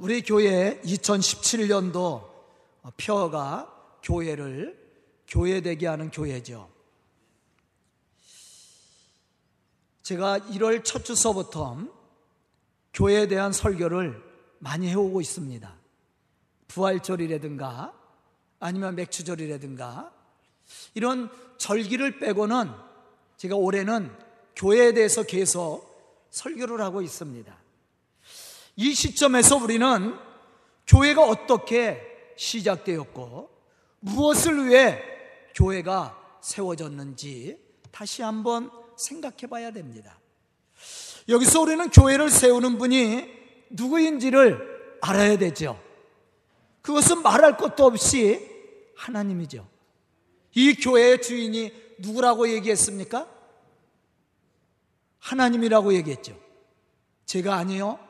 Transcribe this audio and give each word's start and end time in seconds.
우리 0.00 0.22
교회 0.22 0.80
2017년도 0.80 2.26
표어가 2.96 3.98
교회를 4.02 4.74
교회되게 5.28 5.86
하는 5.86 6.10
교회죠. 6.10 6.70
제가 10.02 10.38
1월 10.38 10.82
첫 10.84 11.04
주서부터 11.04 11.86
교회에 12.94 13.28
대한 13.28 13.52
설교를 13.52 14.22
많이 14.58 14.88
해오고 14.88 15.20
있습니다. 15.20 15.70
부활절이라든가 16.68 17.92
아니면 18.58 18.94
맥주절이라든가 18.94 20.14
이런 20.94 21.28
절기를 21.58 22.20
빼고는 22.20 22.70
제가 23.36 23.54
올해는 23.54 24.10
교회에 24.56 24.94
대해서 24.94 25.24
계속 25.24 26.26
설교를 26.30 26.80
하고 26.80 27.02
있습니다. 27.02 27.59
이 28.80 28.94
시점에서 28.94 29.58
우리는 29.58 30.16
교회가 30.86 31.22
어떻게 31.22 32.00
시작되었고 32.36 33.50
무엇을 34.00 34.68
위해 34.68 35.02
교회가 35.54 36.38
세워졌는지 36.40 37.58
다시 37.90 38.22
한번 38.22 38.70
생각해 38.96 39.48
봐야 39.50 39.70
됩니다. 39.70 40.18
여기서 41.28 41.60
우리는 41.60 41.90
교회를 41.90 42.30
세우는 42.30 42.78
분이 42.78 43.28
누구인지를 43.68 44.96
알아야 45.02 45.36
되죠. 45.36 45.78
그것은 46.80 47.20
말할 47.20 47.58
것도 47.58 47.84
없이 47.84 48.48
하나님이죠. 48.96 49.68
이 50.54 50.72
교회의 50.72 51.20
주인이 51.20 51.70
누구라고 51.98 52.48
얘기했습니까? 52.48 53.28
하나님이라고 55.18 55.92
얘기했죠. 55.92 56.34
제가 57.26 57.56
아니에요. 57.56 58.09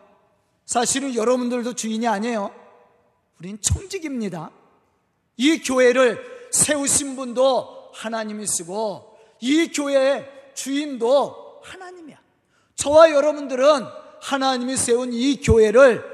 사실은 0.71 1.17
여러분들도 1.17 1.73
주인이 1.73 2.07
아니에요. 2.07 2.55
우린 3.41 3.61
청직입니다. 3.61 4.53
이 5.37 5.59
교회를 5.59 6.49
세우신 6.53 7.17
분도 7.17 7.91
하나님이시고 7.93 9.19
이 9.41 9.73
교회의 9.73 10.31
주인도 10.55 11.61
하나님이야. 11.65 12.21
저와 12.77 13.11
여러분들은 13.11 13.85
하나님이 14.21 14.77
세운 14.77 15.13
이 15.13 15.41
교회를 15.41 16.05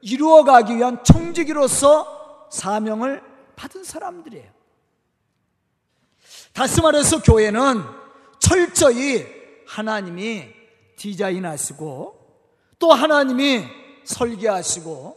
이루어가기 0.00 0.78
위한 0.78 1.04
청지기로서 1.04 2.48
사명을 2.50 3.22
받은 3.54 3.84
사람들이에요. 3.84 4.50
다시 6.54 6.80
말해서 6.80 7.20
교회는 7.20 7.82
철저히 8.38 9.26
하나님이 9.66 10.48
디자인하시고 10.96 12.20
또 12.78 12.92
하나님이 12.94 13.79
설계하시고 14.10 15.16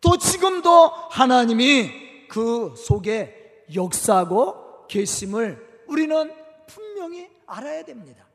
또 0.00 0.18
지금도 0.18 0.88
하나님이 1.10 2.28
그 2.28 2.74
속에 2.76 3.64
역사하고 3.74 4.86
계심을 4.88 5.84
우리는 5.86 6.32
분명히 6.66 7.28
알아야 7.46 7.84
됩니다. 7.84 8.26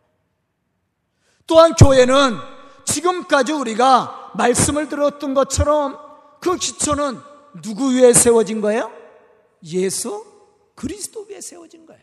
또한 1.46 1.74
교회는 1.76 2.38
지금까지 2.86 3.52
우리가 3.52 4.32
말씀을 4.36 4.90
들었던 4.90 5.34
것처럼 5.34 5.98
그 6.40 6.56
기초는 6.56 7.20
누구 7.62 7.94
위에 7.94 8.14
세워진 8.14 8.62
거예요? 8.62 8.92
예수 9.64 10.26
그리스도 10.76 11.26
위에 11.30 11.42
세워진 11.42 11.86
거예요. 11.86 12.02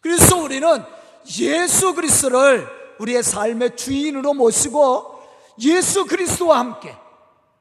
그래서 0.00 0.36
우리는 0.36 0.82
예수 1.38 1.94
그리스도를 1.94 2.66
우리의 2.98 3.22
삶의 3.22 3.76
주인으로 3.76 4.34
모시고 4.34 5.20
예수 5.60 6.06
그리스도와 6.06 6.58
함께 6.58 6.96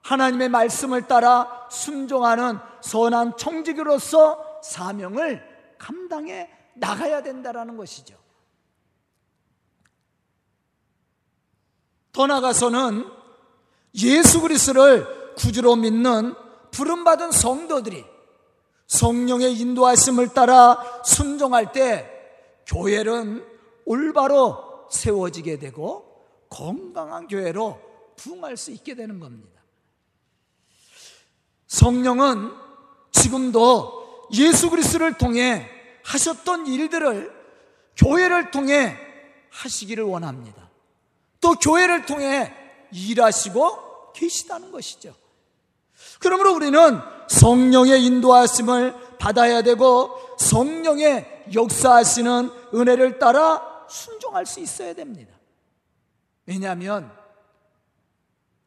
하나님의 0.09 0.49
말씀을 0.49 1.03
따라 1.03 1.67
순종하는 1.69 2.57
선한 2.81 3.37
청지기로서 3.37 4.61
사명을 4.63 5.47
감당해 5.77 6.49
나가야 6.73 7.21
된다라는 7.21 7.77
것이죠. 7.77 8.17
더 12.11 12.25
나아가서는 12.25 13.05
예수 14.01 14.41
그리스도를 14.41 15.35
구주로 15.35 15.75
믿는 15.75 16.33
부름 16.71 17.03
받은 17.03 17.31
성도들이 17.31 18.03
성령의 18.87 19.53
인도하심을 19.59 20.33
따라 20.33 21.03
순종할 21.05 21.71
때 21.71 22.09
교회는 22.65 23.45
올바로 23.85 24.87
세워지게 24.89 25.59
되고 25.59 26.25
건강한 26.49 27.27
교회로 27.27 27.79
부흥할 28.15 28.57
수 28.57 28.71
있게 28.71 28.95
되는 28.95 29.19
겁니다. 29.19 29.58
성령은 31.69 32.51
지금도 33.11 34.27
예수 34.33 34.69
그리스도를 34.69 35.17
통해 35.17 35.69
하셨던 36.03 36.67
일들을 36.67 37.31
교회를 37.95 38.51
통해 38.51 38.97
하시기를 39.51 40.03
원합니다. 40.03 40.69
또 41.39 41.53
교회를 41.53 42.05
통해 42.05 42.53
일하시고 42.91 44.13
계시다는 44.13 44.71
것이죠. 44.71 45.13
그러므로 46.19 46.55
우리는 46.55 46.99
성령의 47.27 48.03
인도하심을 48.03 49.17
받아야 49.19 49.61
되고 49.61 50.19
성령의 50.39 51.45
역사하시는 51.53 52.51
은혜를 52.73 53.19
따라 53.19 53.85
순종할 53.87 54.45
수 54.45 54.59
있어야 54.59 54.93
됩니다. 54.93 55.33
왜냐하면 56.45 57.11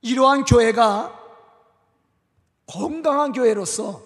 이러한 0.03 0.45
교회가 0.45 1.22
건강한 2.67 3.33
교회로서 3.33 4.03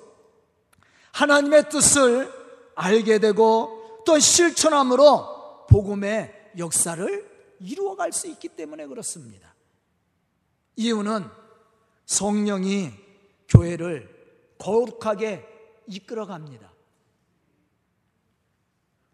하나님의 1.12 1.68
뜻을 1.70 2.32
알게 2.74 3.18
되고 3.18 4.02
또 4.04 4.18
실천함으로 4.18 5.66
복음의 5.68 6.52
역사를 6.58 7.36
이루어갈 7.60 8.12
수 8.12 8.26
있기 8.28 8.48
때문에 8.48 8.86
그렇습니다. 8.86 9.54
이유는 10.76 11.24
성령이 12.04 12.92
교회를 13.48 14.14
거룩하게 14.58 15.44
이끌어갑니다. 15.86 16.72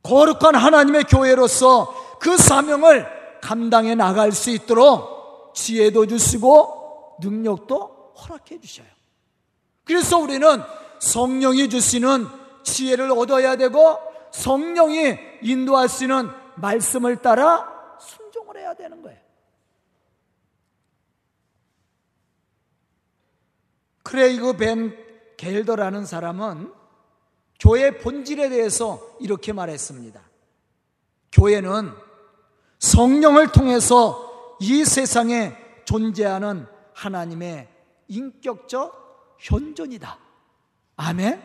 거룩한 0.02 0.56
하나님의 0.56 1.04
교회로서 1.04 2.18
그 2.18 2.36
사명을 2.36 3.40
감당해 3.40 3.94
나갈 3.94 4.32
수 4.32 4.50
있도록 4.50 5.54
지혜도 5.54 6.06
주시고 6.06 7.18
능력도 7.20 8.14
허락해 8.18 8.60
주셔요. 8.60 8.86
그래서 9.84 10.18
우리는 10.18 10.62
성령이 11.00 11.68
주시는 11.68 12.26
지혜를 12.62 13.10
얻어야 13.10 13.56
되고 13.56 13.98
성령이 14.30 15.18
인도하시는 15.42 16.30
말씀을 16.56 17.16
따라 17.16 17.96
순종을 17.98 18.56
해야 18.58 18.74
되는 18.74 19.02
거예요. 19.02 19.18
크레이그 24.04 24.56
벤 24.56 24.96
겔더라는 25.36 26.06
사람은 26.06 26.72
교회 27.58 27.98
본질에 27.98 28.48
대해서 28.48 29.00
이렇게 29.20 29.52
말했습니다. 29.52 30.20
교회는 31.32 31.92
성령을 32.78 33.52
통해서 33.52 34.56
이 34.60 34.84
세상에 34.84 35.56
존재하는 35.84 36.66
하나님의 36.94 37.68
인격적 38.08 39.01
현존이다. 39.42 40.18
아멘. 40.96 41.42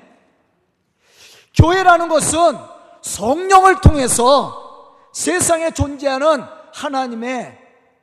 교회라는 1.55 2.07
것은 2.07 2.57
성령을 3.01 3.81
통해서 3.81 4.95
세상에 5.13 5.71
존재하는 5.71 6.43
하나님의 6.73 7.57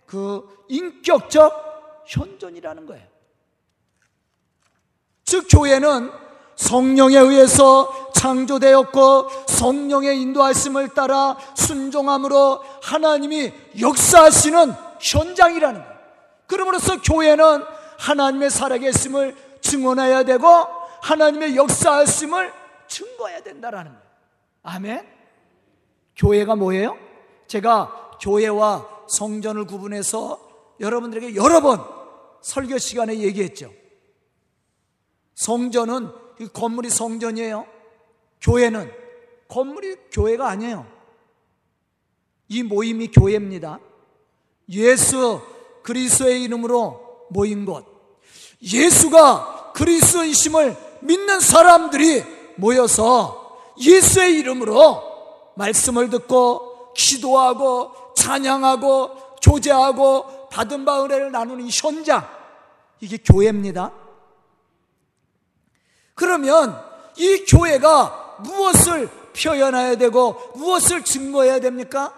그 0.06 0.66
인격적 0.68 2.04
현존이라는 2.06 2.86
거예요. 2.86 3.06
즉, 5.24 5.46
교회는 5.48 6.10
성령에 6.56 7.16
의해서 7.16 8.12
창조되었고 8.12 9.28
성령의 9.46 10.20
인도하심을 10.20 10.94
따라 10.94 11.36
순종함으로 11.54 12.62
하나님이 12.82 13.52
역사하시는 13.80 14.74
현장이라는 15.00 15.80
거예요. 15.80 15.94
그러므로서 16.46 17.00
교회는 17.00 17.64
하나님의 17.98 18.50
살아계심을 18.50 19.53
증언해야 19.64 20.22
되고 20.24 20.46
하나님의 21.02 21.56
역사하심을 21.56 22.52
증거해야 22.86 23.42
된다라는 23.42 23.92
거예요. 23.92 24.04
아멘. 24.62 25.06
교회가 26.16 26.54
뭐예요? 26.54 26.96
제가 27.48 28.18
교회와 28.20 29.06
성전을 29.08 29.66
구분해서 29.66 30.40
여러분들에게 30.80 31.34
여러 31.34 31.60
번 31.60 31.84
설교 32.42 32.78
시간에 32.78 33.18
얘기했죠. 33.18 33.72
성전은 35.34 36.10
이 36.40 36.46
건물이 36.46 36.90
성전이에요. 36.90 37.66
교회는 38.40 38.92
건물이 39.48 39.96
교회가 40.12 40.48
아니에요. 40.48 40.86
이 42.48 42.62
모임이 42.62 43.08
교회입니다. 43.08 43.80
예수 44.70 45.40
그리스도의 45.82 46.42
이름으로 46.44 47.26
모인 47.30 47.64
곳. 47.64 47.86
예수가 48.62 49.53
그리스도이심을 49.74 50.76
믿는 51.00 51.40
사람들이 51.40 52.24
모여서 52.56 53.58
예수의 53.78 54.38
이름으로 54.38 55.52
말씀을 55.56 56.10
듣고 56.10 56.92
기도하고 56.94 58.14
찬양하고 58.14 59.36
조제하고 59.40 60.48
받은 60.48 60.84
바 60.84 61.04
은혜를 61.04 61.32
나누는 61.32 61.68
현장 61.70 62.26
이게 63.00 63.18
교회입니다. 63.18 63.92
그러면 66.14 66.80
이 67.16 67.44
교회가 67.44 68.38
무엇을 68.44 69.08
표현해야 69.36 69.96
되고 69.96 70.40
무엇을 70.54 71.02
증거해야 71.02 71.58
됩니까? 71.58 72.14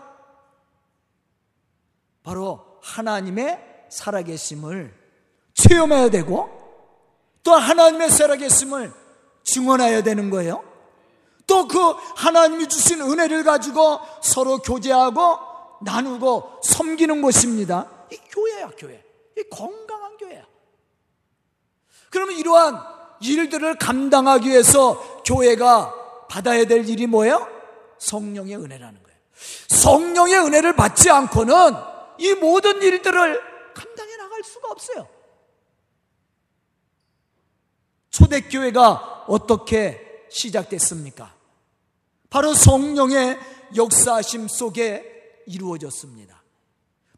바로 2.22 2.78
하나님의 2.82 3.86
살아계심을 3.88 4.94
체험해야 5.54 6.10
되고 6.10 6.55
또 7.46 7.52
하나님의 7.54 8.10
살아계심을 8.10 8.92
증언해야 9.44 10.02
되는 10.02 10.30
거예요. 10.30 10.64
또 11.46 11.68
그 11.68 11.78
하나님이 12.16 12.66
주신 12.66 13.00
은혜를 13.00 13.44
가지고 13.44 14.00
서로 14.20 14.58
교제하고 14.58 15.38
나누고 15.82 16.60
섬기는 16.64 17.22
것입니다. 17.22 17.88
이 18.10 18.16
교회야, 18.16 18.70
교회. 18.76 19.00
이 19.38 19.42
건강한 19.48 20.16
교회야. 20.16 20.44
그러면 22.10 22.36
이러한 22.36 22.82
일들을 23.20 23.78
감당하기 23.78 24.48
위해서 24.48 25.22
교회가 25.24 26.26
받아야 26.28 26.64
될 26.64 26.88
일이 26.88 27.06
뭐예요? 27.06 27.46
성령의 27.98 28.56
은혜라는 28.56 29.02
거예요. 29.04 29.18
성령의 29.68 30.38
은혜를 30.38 30.74
받지 30.74 31.10
않고는 31.10 31.54
이 32.18 32.34
모든 32.34 32.82
일들을 32.82 33.40
감당해 33.72 34.16
나갈 34.16 34.42
수가 34.42 34.68
없어요. 34.72 35.15
초대교회가 38.16 39.24
어떻게 39.28 40.00
시작됐습니까? 40.30 41.34
바로 42.30 42.54
성령의 42.54 43.38
역사심 43.76 44.48
속에 44.48 45.42
이루어졌습니다. 45.46 46.42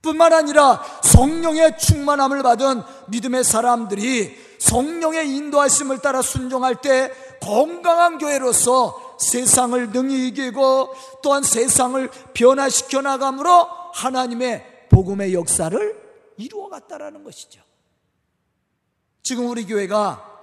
뿐만 0.03 0.33
아니라 0.33 0.83
성령의 1.05 1.79
충만함을 1.79 2.43
받은 2.43 2.83
믿음의 3.09 3.45
사람들이 3.45 4.37
성령의 4.59 5.37
인도하심을 5.37 6.01
따라 6.01 6.21
순종할 6.21 6.81
때 6.81 7.13
건강한 7.41 8.19
교회로서 8.19 9.17
세상을 9.21 9.91
능히 9.91 10.29
이기고 10.29 10.95
또한 11.23 11.45
세상을 11.45 12.11
변화시켜 12.35 13.03
나감으로 13.03 13.69
하나님의 13.95 14.89
복음의 14.91 15.33
역사를 15.35 16.09
이루어갔다라는 16.39 17.23
것이죠. 17.23 17.61
지금 19.23 19.49
우리 19.49 19.65
교회가 19.65 20.38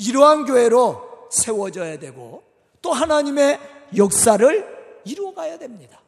이러한 0.00 0.46
교회로 0.46 1.28
세워져야 1.30 1.98
되고 1.98 2.42
또 2.80 2.92
하나님의 2.92 3.60
역사를 3.96 5.00
이루어가야 5.04 5.58
됩니다. 5.58 6.00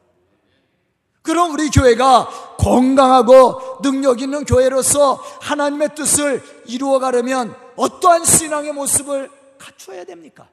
그럼 1.21 1.53
우리 1.53 1.69
교회가 1.69 2.57
건강하고 2.57 3.81
능력 3.81 4.21
있는 4.21 4.43
교회로서 4.43 5.13
하나님의 5.41 5.95
뜻을 5.95 6.43
이루어가려면 6.65 7.55
어떠한 7.77 8.25
신앙의 8.25 8.73
모습을 8.73 9.29
갖춰야 9.57 10.03
됩니까? 10.03 10.49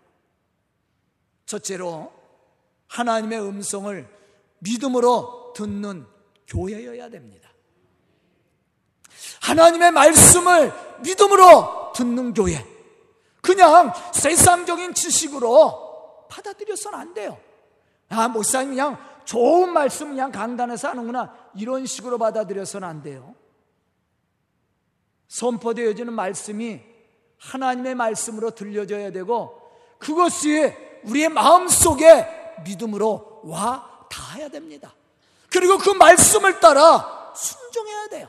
첫째로 1.46 2.12
하나님의 2.86 3.40
음성을 3.40 4.08
믿음으로 4.60 5.54
듣는 5.56 6.06
교회여야 6.46 7.08
됩니다. 7.08 7.50
하나님의 9.40 9.90
말씀을 9.90 10.72
믿음으로 11.02 11.92
듣는 11.94 12.34
교회. 12.34 12.69
그냥 13.40 13.92
세상적인 14.12 14.94
지식으로 14.94 16.26
받아들여서는 16.28 16.98
안 16.98 17.14
돼요. 17.14 17.38
아, 18.08 18.28
목사님 18.28 18.70
그냥 18.70 18.98
좋은 19.24 19.72
말씀 19.72 20.10
그냥 20.10 20.32
강단에서 20.32 20.88
하는구나. 20.88 21.34
이런 21.54 21.86
식으로 21.86 22.18
받아들여서는 22.18 22.86
안 22.86 23.02
돼요. 23.02 23.34
선포되어지는 25.28 26.12
말씀이 26.12 26.80
하나님의 27.38 27.94
말씀으로 27.94 28.50
들려져야 28.50 29.12
되고 29.12 29.60
그것이 29.98 30.74
우리의 31.04 31.28
마음 31.28 31.68
속에 31.68 32.26
믿음으로 32.64 33.42
와 33.44 34.06
닿아야 34.10 34.48
됩니다. 34.48 34.94
그리고 35.50 35.78
그 35.78 35.90
말씀을 35.90 36.60
따라 36.60 37.32
순종해야 37.34 38.08
돼요. 38.08 38.28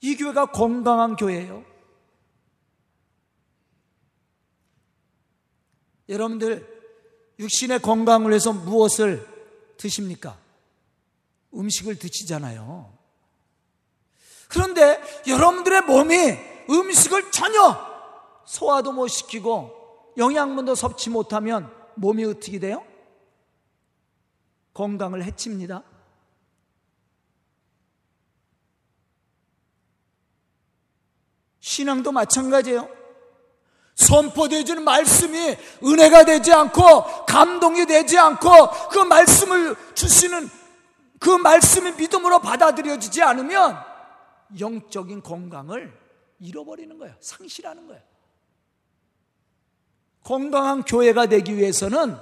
이 0.00 0.16
교회가 0.16 0.46
건강한 0.46 1.16
교회예요. 1.16 1.64
여러분들 6.08 6.66
육신의 7.38 7.80
건강을 7.80 8.30
위해서 8.30 8.52
무엇을 8.52 9.26
드십니까? 9.76 10.38
음식을 11.54 11.98
드시잖아요. 11.98 12.92
그런데 14.48 15.00
여러분들의 15.26 15.82
몸이 15.82 16.16
음식을 16.68 17.30
전혀 17.30 17.92
소화도 18.44 18.92
못 18.92 19.08
시키고 19.08 20.14
영양분도 20.16 20.74
섭취 20.74 21.10
못하면 21.10 21.72
몸이 21.94 22.24
어떻게 22.24 22.58
돼요? 22.58 22.84
건강을 24.74 25.24
해칩니다. 25.24 25.82
신앙도 31.60 32.12
마찬가지예요. 32.12 33.01
선포되어지는 34.02 34.84
말씀이 34.84 35.56
은혜가 35.84 36.24
되지 36.24 36.52
않고 36.52 37.24
감동이 37.26 37.86
되지 37.86 38.18
않고 38.18 38.50
그 38.90 38.98
말씀을 38.98 39.76
주시는 39.94 40.50
그 41.18 41.30
말씀이 41.30 41.92
믿음으로 41.92 42.40
받아들여지지 42.40 43.22
않으면 43.22 43.78
영적인 44.58 45.22
건강을 45.22 45.96
잃어버리는 46.40 46.98
거예요. 46.98 47.14
상실하는 47.20 47.86
거예요. 47.86 48.02
건강한 50.24 50.82
교회가 50.82 51.26
되기 51.26 51.56
위해서는 51.56 52.16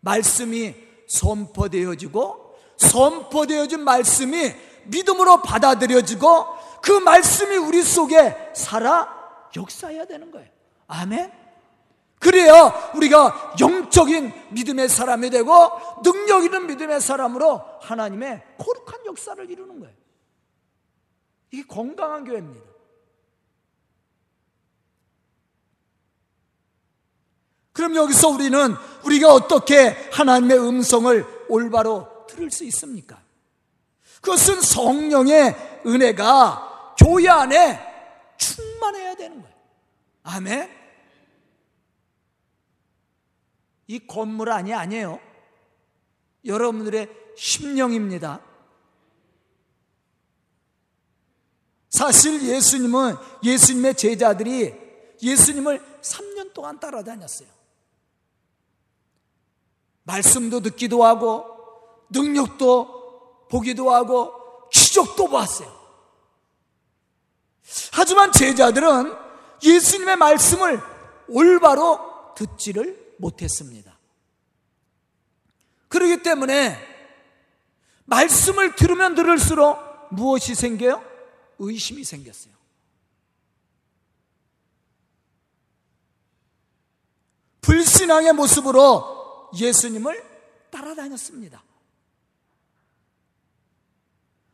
말씀이 0.00 0.74
선포되어지고 1.08 2.56
선포되어진 2.76 3.84
말씀이 3.84 4.52
믿음으로 4.84 5.42
받아들여지고 5.42 6.46
그 6.82 6.92
말씀이 6.92 7.56
우리 7.56 7.82
속에 7.82 8.52
살아 8.54 9.08
역사해야 9.54 10.04
되는 10.06 10.30
거예요. 10.30 10.55
아멘. 10.88 11.32
그래야 12.18 12.90
우리가 12.94 13.54
영적인 13.60 14.32
믿음의 14.50 14.88
사람이 14.88 15.30
되고 15.30 15.52
능력 16.02 16.44
있는 16.44 16.66
믿음의 16.66 17.00
사람으로 17.00 17.62
하나님의 17.82 18.42
거룩한 18.58 19.06
역사를 19.06 19.48
이루는 19.50 19.80
거예요. 19.80 19.94
이게 21.50 21.66
건강한 21.66 22.24
교회입니다. 22.24 22.66
그럼 27.72 27.94
여기서 27.94 28.28
우리는 28.28 28.74
우리가 29.04 29.32
어떻게 29.32 29.90
하나님의 30.10 30.58
음성을 30.58 31.46
올바로 31.48 32.26
들을 32.26 32.50
수 32.50 32.64
있습니까? 32.64 33.22
그것은 34.22 34.62
성령의 34.62 35.82
은혜가 35.86 36.94
교회 36.98 37.28
안에 37.28 37.78
충만해야 38.38 39.14
되는 39.14 39.42
거예요. 39.42 39.55
아멘. 40.26 40.68
이 43.86 44.06
건물 44.06 44.50
안이 44.50 44.74
아니에요. 44.74 45.20
여러분들의 46.44 47.08
심령입니다. 47.36 48.40
사실 51.88 52.42
예수님은 52.42 53.16
예수님의 53.44 53.94
제자들이 53.94 54.74
예수님을 55.22 56.00
3년 56.02 56.52
동안 56.52 56.78
따라다녔어요. 56.80 57.48
말씀도 60.02 60.60
듣기도 60.60 61.04
하고 61.04 61.46
능력도 62.10 63.46
보기도 63.48 63.92
하고 63.92 64.68
기적도 64.70 65.28
봤어요. 65.28 65.74
하지만 67.92 68.32
제자들은 68.32 69.25
예수님의 69.62 70.16
말씀을 70.16 70.80
올바로 71.28 72.34
듣지를 72.34 73.14
못했습니다. 73.18 73.98
그렇기 75.88 76.22
때문에 76.22 76.76
말씀을 78.04 78.76
들으면 78.76 79.14
들을수록 79.14 79.78
무엇이 80.10 80.54
생겨요? 80.54 81.02
의심이 81.58 82.04
생겼어요. 82.04 82.54
불신앙의 87.60 88.32
모습으로 88.34 89.50
예수님을 89.56 90.22
따라다녔습니다. 90.70 91.62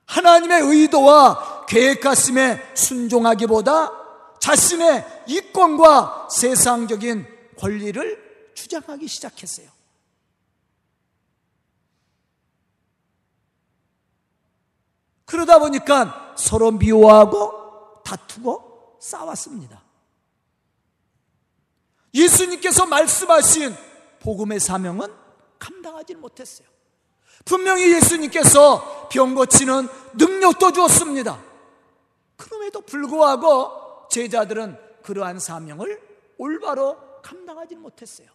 하나님의 0.07 0.63
의도와 0.63 1.67
계획 1.67 2.01
가슴에 2.01 2.75
순종하기보다 2.75 4.02
자신의 4.43 5.25
이권과 5.29 6.27
세상적인 6.29 7.25
권리를 7.57 8.53
주장하기 8.55 9.07
시작했어요. 9.07 9.69
그러다 15.27 15.61
보니까 15.61 16.35
서로 16.37 16.73
미워하고 16.73 18.03
다투고 18.05 18.97
싸웠습니다. 18.99 19.81
예수님께서 22.13 22.87
말씀하신 22.87 23.77
복음의 24.19 24.59
사명은 24.59 25.07
감당하지 25.61 26.17
못했어요. 26.17 26.67
분명히 27.45 27.93
예수님께서 27.93 29.09
병 29.09 29.37
고치는 29.37 29.89
능력도 30.15 30.73
주었습니다. 30.73 31.41
그럼에도 32.37 32.81
불구하고 32.81 33.82
제자들은 34.13 34.77
그러한 35.03 35.41
사명을 35.41 36.01
올바로 36.37 36.99
감당하지 37.23 37.77
못했어요. 37.77 38.29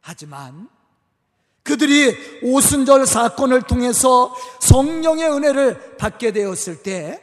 하지만 0.00 0.68
그들이 1.62 2.40
오순절 2.42 3.06
사건을 3.06 3.62
통해서 3.62 4.34
성령의 4.60 5.30
은혜를 5.30 5.96
받게 5.96 6.32
되었을 6.32 6.82
때 6.82 7.22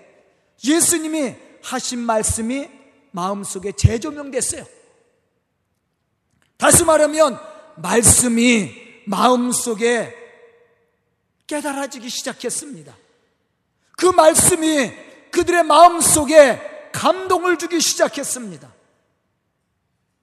예수님이 0.63 1.35
하신 1.61 1.99
말씀이 1.99 2.69
마음속에 3.11 3.73
재조명됐어요. 3.73 4.65
다시 6.57 6.85
말하면 6.85 7.37
말씀이 7.75 8.71
마음속에 9.05 10.15
깨달아지기 11.47 12.09
시작했습니다. 12.09 12.95
그 13.97 14.05
말씀이 14.05 14.91
그들의 15.31 15.63
마음속에 15.63 16.72
감동을 16.93 17.57
주기 17.57 17.81
시작했습니다. 17.81 18.71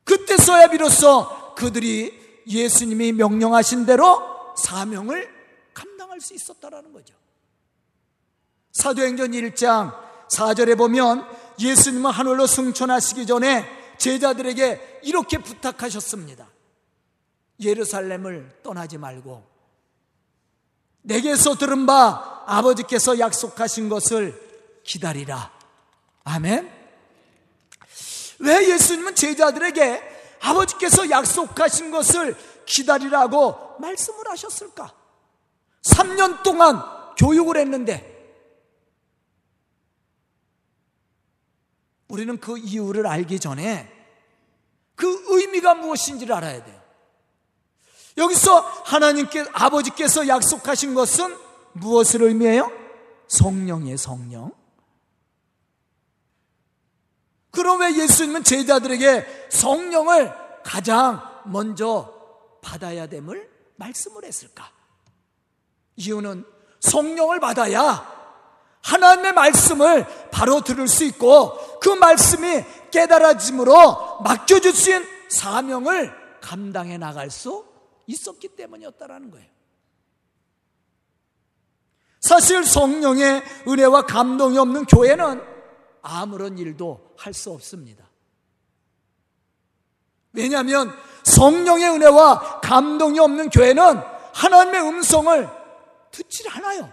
그때서야 0.05 0.69
비로소 0.69 1.55
그들이 1.55 2.43
예수님이 2.47 3.13
명령하신 3.13 3.85
대로 3.85 4.55
사명을 4.57 5.29
감당할 5.75 6.21
수 6.21 6.35
있었다라는 6.35 6.93
거죠. 6.93 7.15
사도행전 8.73 9.33
1장 9.33 9.95
4절에 10.31 10.79
보면 10.79 11.27
예수님은 11.59 12.11
하늘로 12.11 12.47
승천하시기 12.47 13.27
전에 13.27 13.67
제자들에게 13.99 15.01
이렇게 15.03 15.39
부탁하셨습니다. 15.39 16.49
예루살렘을 17.61 18.61
떠나지 18.63 18.97
말고 18.97 19.47
내게서 21.03 21.57
들은 21.57 21.87
바 21.87 22.45
아버지께서 22.47 23.19
약속하신 23.19 23.89
것을 23.89 24.81
기다리라. 24.85 25.60
아멘. 26.31 26.71
왜 28.39 28.71
예수님은 28.71 29.15
제자들에게 29.15 30.39
아버지께서 30.41 31.11
약속하신 31.11 31.91
것을 31.91 32.37
기다리라고 32.65 33.77
말씀을 33.81 34.29
하셨을까? 34.29 34.95
3년 35.83 36.43
동안 36.43 36.83
교육을 37.17 37.57
했는데 37.57 38.07
우리는 42.09 42.39
그 42.39 42.59
이유를 42.59 43.07
알기 43.07 43.41
전에 43.41 43.91
그 44.95 45.25
의미가 45.29 45.75
무엇인지를 45.75 46.35
알아야 46.35 46.65
돼요. 46.65 46.81
여기서 48.17 48.61
하나님께 48.61 49.47
아버지께서 49.53 50.29
약속하신 50.29 50.95
것은 50.95 51.37
무엇을 51.73 52.23
의미해요? 52.23 52.71
성령의 53.29 53.97
성령. 53.97 54.60
그럼 57.51 57.81
왜 57.81 57.95
예수님은 57.97 58.45
제자들에게 58.45 59.49
성령을 59.51 60.33
가장 60.63 61.21
먼저 61.47 62.13
받아야 62.63 63.07
됨을 63.07 63.51
말씀을 63.77 64.25
했을까? 64.25 64.71
이유는 65.97 66.45
성령을 66.81 67.41
받아야 67.41 68.21
하나님의 68.83 69.33
말씀을 69.33 70.07
바로 70.31 70.63
들을 70.63 70.89
수 70.89 71.05
있고 71.05 71.79
그 71.81 71.91
말씀이 71.91 72.65
깨달아짐으로 72.91 74.21
맡겨주신 74.23 75.05
사명을 75.29 76.41
감당해 76.41 76.99
나갈 76.99 77.31
수 77.31 77.67
있었기 78.07 78.49
때문이었다라는 78.57 79.31
거예요. 79.31 79.47
사실 82.21 82.65
성령의 82.65 83.43
은혜와 83.67 84.03
감동이 84.03 84.59
없는 84.59 84.85
교회는 84.87 85.43
아무런 86.03 86.59
일도 86.59 87.10
할 87.21 87.35
수 87.35 87.51
없습니다. 87.51 88.05
왜냐하면 90.33 90.97
성령의 91.25 91.91
은혜와 91.91 92.61
감동이 92.61 93.19
없는 93.19 93.51
교회는 93.51 94.01
하나님의 94.33 94.81
음성을 94.81 95.49
듣질 96.11 96.49
않아요. 96.51 96.91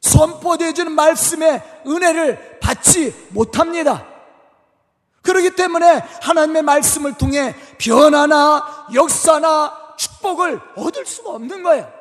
선포되어지는 0.00 0.92
말씀의 0.92 1.82
은혜를 1.86 2.58
받지 2.60 3.14
못합니다. 3.30 4.06
그렇기 5.22 5.56
때문에 5.56 5.98
하나님의 6.22 6.62
말씀을 6.62 7.18
통해 7.18 7.54
변화나 7.78 8.88
역사나 8.94 9.94
축복을 9.98 10.60
얻을 10.76 11.04
수가 11.04 11.30
없는 11.30 11.62
거예요. 11.62 11.92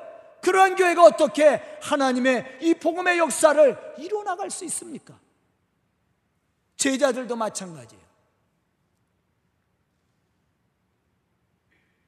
그러한 0.41 0.75
교회가 0.75 1.03
어떻게 1.03 1.61
하나님의 1.81 2.59
이 2.61 2.73
복음의 2.75 3.17
역사를 3.17 3.95
이루어나갈 3.97 4.51
수 4.51 4.63
있습니까? 4.65 5.24
제자들도 6.85 7.35
마찬가지예요. 7.35 8.05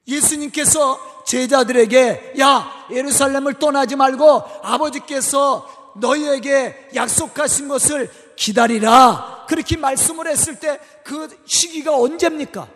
예수님께서 0.08 1.24
제자들에게 1.26 2.36
야 2.40 2.88
예루살렘을 2.92 3.56
떠나지 3.56 3.96
말고 3.96 4.44
아버지께서 4.64 5.94
너희에게 5.98 6.90
약속하신 6.94 7.68
것을 7.68 8.12
기다리라 8.36 9.46
그렇게 9.50 9.78
말씀을 9.78 10.28
했을 10.28 10.60
때 10.60 10.80
그 11.08 11.30
시기가 11.46 11.96
언제입니까? 11.98 12.70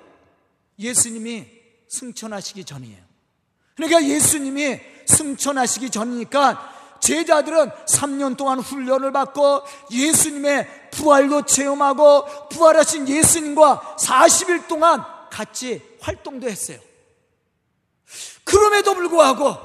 예수님이 0.80 1.46
승천하시기 1.90 2.64
전이에요. 2.64 3.04
그러니까 3.76 4.04
예수님이 4.06 4.80
승천하시기 5.06 5.90
전이니까 5.90 6.81
제자들은 7.02 7.70
3년 7.70 8.38
동안 8.38 8.60
훈련을 8.60 9.12
받고 9.12 9.64
예수님의 9.92 10.90
부활도 10.92 11.46
체험하고 11.46 12.50
부활하신 12.50 13.08
예수님과 13.08 13.98
40일 14.00 14.68
동안 14.68 15.04
같이 15.30 15.82
활동도 16.00 16.48
했어요. 16.48 16.78
그럼에도 18.44 18.94
불구하고 18.94 19.56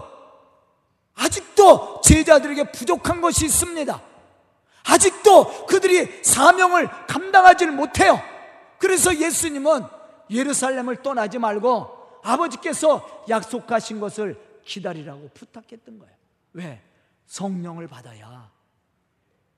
아직도 1.15 2.01
제자들에게 2.05 2.73
부족한 2.73 3.21
것이 3.21 3.47
있습니다. 3.47 4.01
아직도 4.85 5.67
그들이 5.67 6.23
사명을 6.23 6.89
감당하지를 7.07 7.73
못해요. 7.73 8.21
그래서 8.79 9.15
예수님은 9.17 9.85
예루살렘을 10.31 11.03
떠나지 11.03 11.39
말고 11.39 12.21
아버지께서 12.23 13.25
약속하신 13.29 14.01
것을 14.01 14.41
기다리라고 14.65 15.31
부탁했던 15.35 15.99
거예요. 15.99 16.15
왜? 16.53 16.83
성령을 17.27 17.89
받아야 17.89 18.51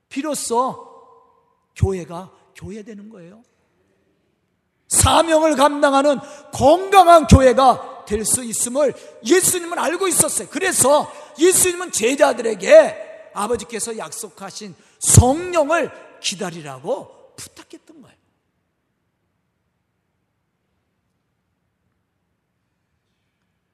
비로소 0.08 0.86
교회가 1.76 2.32
교회되는 2.54 3.08
거예요. 3.08 3.42
사명을 4.88 5.54
감당하는 5.56 6.18
건강한 6.52 7.26
교회가 7.26 7.98
될 8.08 8.24
수 8.24 8.42
있음을 8.42 8.94
예수님은 9.24 9.78
알고 9.78 10.08
있었어요. 10.08 10.48
그래서 10.48 11.12
예수님은 11.38 11.92
제자들에게 11.92 13.30
아버지께서 13.34 13.98
약속하신 13.98 14.74
성령을 14.98 15.90
기다리라고 16.20 17.34
부탁했던 17.36 18.02
거예요. 18.02 18.18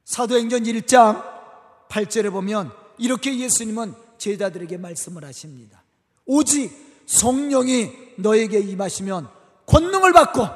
사도행전 0.05 0.65
1장 0.65 1.89
8절에 1.89 2.31
보면 2.31 2.84
이렇게 2.99 3.39
예수님은 3.39 3.95
제자들에게 4.19 4.77
말씀을 4.79 5.25
하십니다. 5.25 5.83
오직 6.27 6.71
성령이 7.07 7.91
너에게 8.17 8.61
임하시면 8.61 9.29
권능을 9.67 10.13
받고 10.13 10.47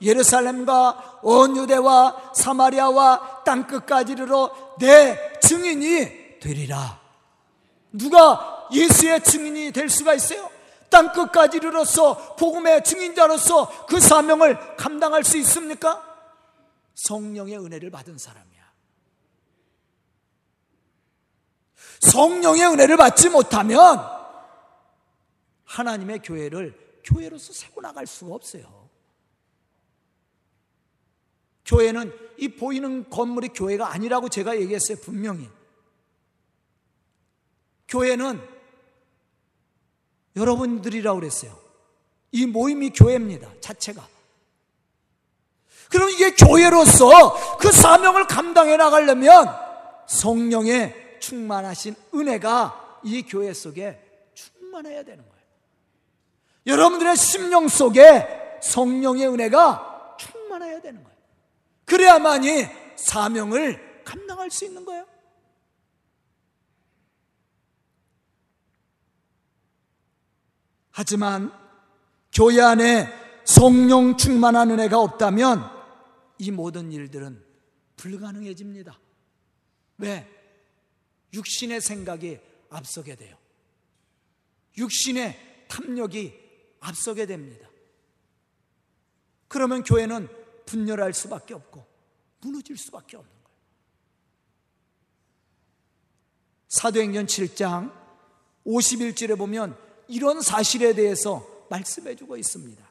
예루살렘과 0.00 1.20
온 1.22 1.56
유대와 1.56 2.32
사마리아와 2.34 3.42
땅 3.44 3.66
끝까지 3.66 4.12
이르러 4.12 4.76
내 4.78 5.18
증인이 5.40 6.38
되리라. 6.40 7.00
누가 7.92 8.68
예수의 8.72 9.24
증인이 9.24 9.72
될 9.72 9.88
수가 9.88 10.14
있어요? 10.14 10.50
땅 10.90 11.12
끝까지 11.12 11.58
이르러서 11.58 12.36
복음의 12.36 12.84
증인자로서 12.84 13.86
그 13.86 14.00
사명을 14.00 14.76
감당할 14.76 15.24
수 15.24 15.36
있습니까? 15.38 16.04
성령의 16.94 17.58
은혜를 17.58 17.90
받은 17.90 18.18
사람이야. 18.18 18.48
성령의 22.00 22.66
은혜를 22.66 22.96
받지 22.96 23.28
못하면 23.28 24.00
하나님의 25.64 26.20
교회를 26.22 27.00
교회로서 27.04 27.52
세고 27.52 27.80
나갈 27.80 28.06
수가 28.06 28.34
없어요. 28.34 28.88
교회는 31.64 32.12
이 32.38 32.48
보이는 32.48 33.08
건물이 33.10 33.48
교회가 33.48 33.92
아니라고 33.92 34.28
제가 34.28 34.58
얘기했어요, 34.58 34.96
분명히. 35.02 35.48
교회는 37.88 38.40
여러분들이라고 40.36 41.20
그랬어요. 41.20 41.58
이 42.32 42.46
모임이 42.46 42.90
교회입니다, 42.90 43.50
자체가. 43.60 44.06
그럼 45.90 46.10
이게 46.10 46.34
교회로서 46.34 47.58
그 47.58 47.72
사명을 47.72 48.26
감당해 48.26 48.76
나가려면 48.76 49.54
성령의 50.06 51.07
충만하신 51.20 51.94
은혜가 52.14 53.00
이 53.04 53.22
교회 53.22 53.52
속에 53.52 54.30
충만해야 54.34 55.02
되는 55.02 55.24
거예요. 55.24 55.38
여러분들의 56.66 57.16
심령 57.16 57.68
속에 57.68 58.58
성령의 58.62 59.28
은혜가 59.28 60.16
충만해야 60.18 60.80
되는 60.80 61.02
거예요. 61.02 61.18
그래야만이 61.84 62.66
사명을 62.96 64.04
감당할 64.04 64.50
수 64.50 64.64
있는 64.64 64.84
거예요. 64.84 65.06
하지만 70.90 71.52
교회 72.32 72.60
안에 72.60 73.08
성령 73.44 74.16
충만한 74.16 74.70
은혜가 74.72 74.98
없다면 74.98 75.70
이 76.38 76.50
모든 76.50 76.92
일들은 76.92 77.42
불가능해집니다. 77.96 78.98
왜? 79.98 80.37
육신의 81.32 81.80
생각이 81.80 82.38
앞서게 82.70 83.14
돼요. 83.14 83.36
육신의 84.76 85.66
탐욕이 85.68 86.34
앞서게 86.80 87.26
됩니다. 87.26 87.68
그러면 89.48 89.82
교회는 89.82 90.28
분열할 90.66 91.14
수밖에 91.14 91.54
없고 91.54 91.84
무너질 92.40 92.76
수밖에 92.76 93.16
없는 93.16 93.32
거예요. 93.32 93.58
사도행전 96.68 97.26
7장 97.26 97.92
51절에 98.66 99.36
보면 99.36 99.76
이런 100.08 100.40
사실에 100.40 100.94
대해서 100.94 101.46
말씀해 101.70 102.14
주고 102.16 102.36
있습니다. 102.36 102.86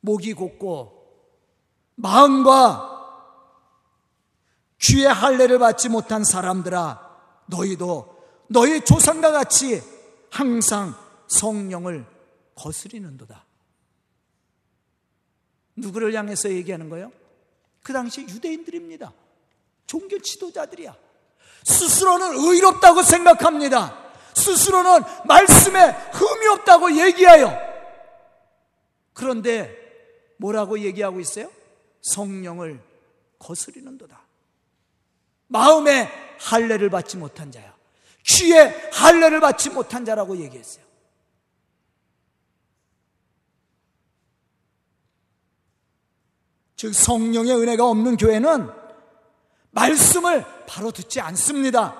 목이 0.00 0.32
곧고 0.34 0.96
마음과 1.96 2.94
귀의 4.78 5.06
할례를 5.06 5.58
받지 5.58 5.88
못한 5.88 6.24
사람들아 6.24 7.05
너희도 7.46 8.16
너희 8.48 8.80
조상과 8.84 9.32
같이 9.32 9.82
항상 10.30 10.94
성령을 11.28 12.06
거스리는도다. 12.54 13.44
누구를 15.76 16.14
향해서 16.14 16.50
얘기하는 16.50 16.88
거예요? 16.88 17.12
그 17.82 17.92
당시 17.92 18.22
유대인들입니다. 18.22 19.12
종교 19.86 20.18
지도자들이야. 20.18 20.96
스스로는 21.64 22.36
의롭다고 22.36 23.02
생각합니다. 23.02 24.04
스스로는 24.34 25.02
말씀에 25.26 25.90
흠이 26.12 26.46
없다고 26.48 26.96
얘기해요. 26.96 27.52
그런데 29.12 29.74
뭐라고 30.38 30.78
얘기하고 30.80 31.20
있어요? 31.20 31.50
성령을 32.02 32.80
거스리는도다. 33.38 34.25
마음에 35.48 36.10
할례를 36.40 36.90
받지 36.90 37.16
못한 37.16 37.50
자야. 37.50 37.74
귀에 38.26 38.90
할례를 38.92 39.40
받지 39.40 39.70
못한 39.70 40.04
자라고 40.04 40.36
얘기했어요. 40.38 40.84
즉 46.76 46.94
성령의 46.94 47.56
은혜가 47.56 47.88
없는 47.88 48.16
교회는 48.16 48.70
말씀을 49.70 50.44
바로 50.66 50.90
듣지 50.90 51.20
않습니다. 51.20 51.96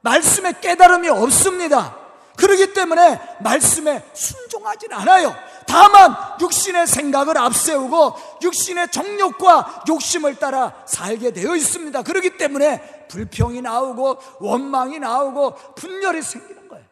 말씀에 0.00 0.54
깨달음이 0.60 1.08
없습니다. 1.08 2.05
그러기 2.36 2.72
때문에 2.72 3.38
말씀에 3.40 4.04
순종하진 4.12 4.92
않아요. 4.92 5.34
다만 5.66 6.14
육신의 6.40 6.86
생각을 6.86 7.38
앞세우고 7.38 8.40
육신의 8.42 8.90
정욕과 8.92 9.84
욕심을 9.88 10.36
따라 10.36 10.84
살게 10.86 11.32
되어 11.32 11.56
있습니다. 11.56 12.02
그렇기 12.02 12.36
때문에 12.36 13.08
불평이 13.08 13.62
나오고 13.62 14.18
원망이 14.40 14.98
나오고 14.98 15.54
분열이 15.74 16.22
생기는 16.22 16.68
거예요. 16.68 16.86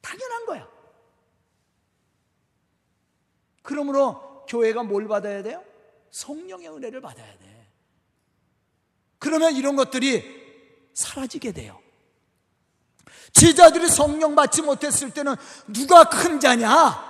당연한 0.00 0.46
거야. 0.46 0.68
그러므로 3.62 4.44
교회가 4.48 4.82
뭘 4.82 5.08
받아야 5.08 5.42
돼요? 5.42 5.62
성령의 6.10 6.68
은혜를 6.68 7.00
받아야 7.00 7.26
돼. 7.38 7.68
그러면 9.18 9.54
이런 9.54 9.76
것들이 9.76 10.24
사라지게 10.94 11.52
돼요. 11.52 11.80
제자들이 13.32 13.88
성령 13.88 14.34
받지 14.34 14.62
못했을 14.62 15.10
때는 15.10 15.36
누가 15.68 16.04
큰 16.04 16.40
자냐? 16.40 17.06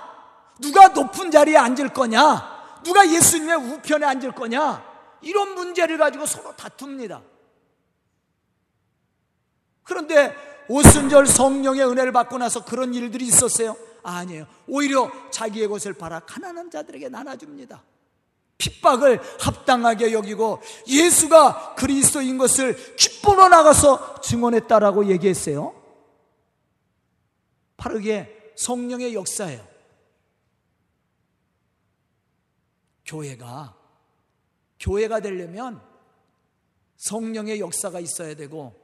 누가 0.59 0.89
높은 0.89 1.31
자리에 1.31 1.57
앉을 1.57 1.93
거냐? 1.93 2.81
누가 2.83 3.09
예수님의 3.09 3.55
우편에 3.55 4.05
앉을 4.05 4.33
거냐? 4.33 4.83
이런 5.21 5.55
문제를 5.55 5.97
가지고 5.97 6.25
서로 6.25 6.55
다툽니다. 6.55 7.21
그런데 9.83 10.35
오순절 10.67 11.25
성령의 11.25 11.83
은혜를 11.87 12.11
받고 12.11 12.37
나서 12.37 12.63
그런 12.63 12.93
일들이 12.93 13.25
있었어요? 13.25 13.75
아니에요. 14.03 14.45
오히려 14.67 15.11
자기의 15.31 15.67
것을 15.67 15.93
팔아 15.93 16.21
가난한 16.21 16.69
자들에게 16.69 17.09
나눠줍니다. 17.09 17.81
핍박을 18.59 19.21
합당하게 19.39 20.13
여기고 20.13 20.61
예수가 20.87 21.75
그리스도인 21.75 22.37
것을 22.37 22.95
기쁨으로 22.95 23.47
나가서 23.47 24.21
증언했다라고 24.21 25.07
얘기했어요. 25.07 25.78
바로 27.79 27.97
이게 27.97 28.53
성령의 28.57 29.15
역사예요. 29.15 29.65
교회가 33.05 33.75
교회가 34.79 35.21
되려면 35.21 35.81
성령의 36.97 37.59
역사가 37.59 37.99
있어야 38.01 38.35
되고 38.35 38.75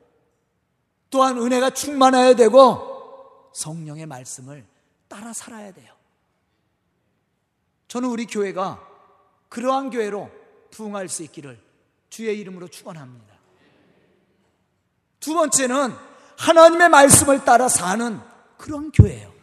또한 1.10 1.38
은혜가 1.38 1.72
충만해야 1.72 2.36
되고 2.36 3.52
성령의 3.54 4.06
말씀을 4.06 4.66
따라 5.08 5.34
살아야 5.34 5.72
돼요. 5.72 5.94
저는 7.88 8.10
우리 8.10 8.26
교회가 8.26 8.82
그러한 9.50 9.90
교회로 9.90 10.32
부흥할 10.72 11.10
수 11.10 11.22
있기를 11.24 11.62
주의 12.10 12.40
이름으로 12.40 12.70
축원합니다. 12.70 13.36
두 15.20 15.34
번째는 15.34 15.94
하나님의 16.38 16.90
말씀을 16.90 17.44
따라 17.44 17.68
사는 17.68 18.35
그런 18.58 18.92
교회예요. 18.92 19.34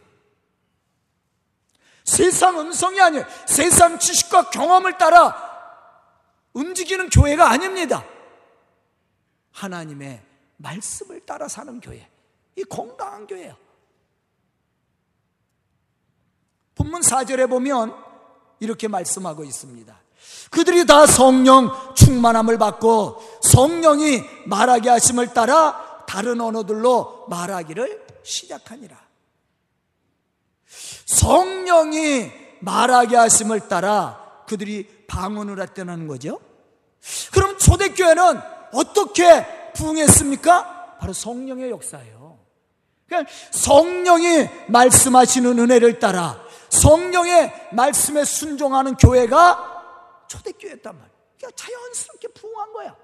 세상 2.05 2.59
음성이 2.59 3.01
아니에요. 3.01 3.25
세상 3.47 3.99
지식과 3.99 4.51
경험을 4.51 4.99
따라 4.99 5.51
움직이는 6.53 7.09
교회가 7.09 7.51
아닙니다. 7.51 8.05
하나님의 9.53 10.23
말씀을 10.57 11.21
따라 11.21 11.49
사는 11.49 11.81
교회. 11.81 12.09
이 12.57 12.65
건강한 12.65 13.27
교회예요. 13.27 13.57
본문 16.75 17.01
4절에 17.01 17.49
보면 17.49 17.95
이렇게 18.61 18.89
말씀하고 18.89 19.45
있습니다. 19.45 20.01
그들이 20.51 20.87
다 20.87 21.07
성령 21.07 21.71
충만함을 21.95 22.59
받고 22.59 23.41
성령이 23.43 24.23
말하게 24.47 24.91
하심을 24.91 25.35
따라 25.35 26.05
다른 26.07 26.41
언어들로 26.41 27.27
말하기를 27.29 28.12
시작하니라. 28.23 28.97
성령이 31.07 32.31
말하게 32.61 33.17
하심을 33.17 33.69
따라 33.69 34.45
그들이 34.47 35.05
방언을 35.07 35.61
했다는 35.61 36.07
거죠. 36.07 36.41
그럼 37.33 37.59
초대교회는 37.59 38.41
어떻게 38.73 39.73
부흥했습니까? 39.75 40.99
바로 40.99 41.13
성령의 41.13 41.71
역사예요. 41.71 42.39
그러니까 43.07 43.31
성령이 43.51 44.49
말씀하시는 44.69 45.59
은혜를 45.59 45.99
따라 45.99 46.43
성령의 46.71 47.71
말씀에 47.73 48.25
순종하는 48.25 48.95
교회가 48.97 50.27
초대교회였단 50.29 50.95
말이에요. 50.95 51.13
그냥 51.39 51.53
자연스럽게 51.55 52.29
부흥한 52.29 52.73
거야. 52.73 52.97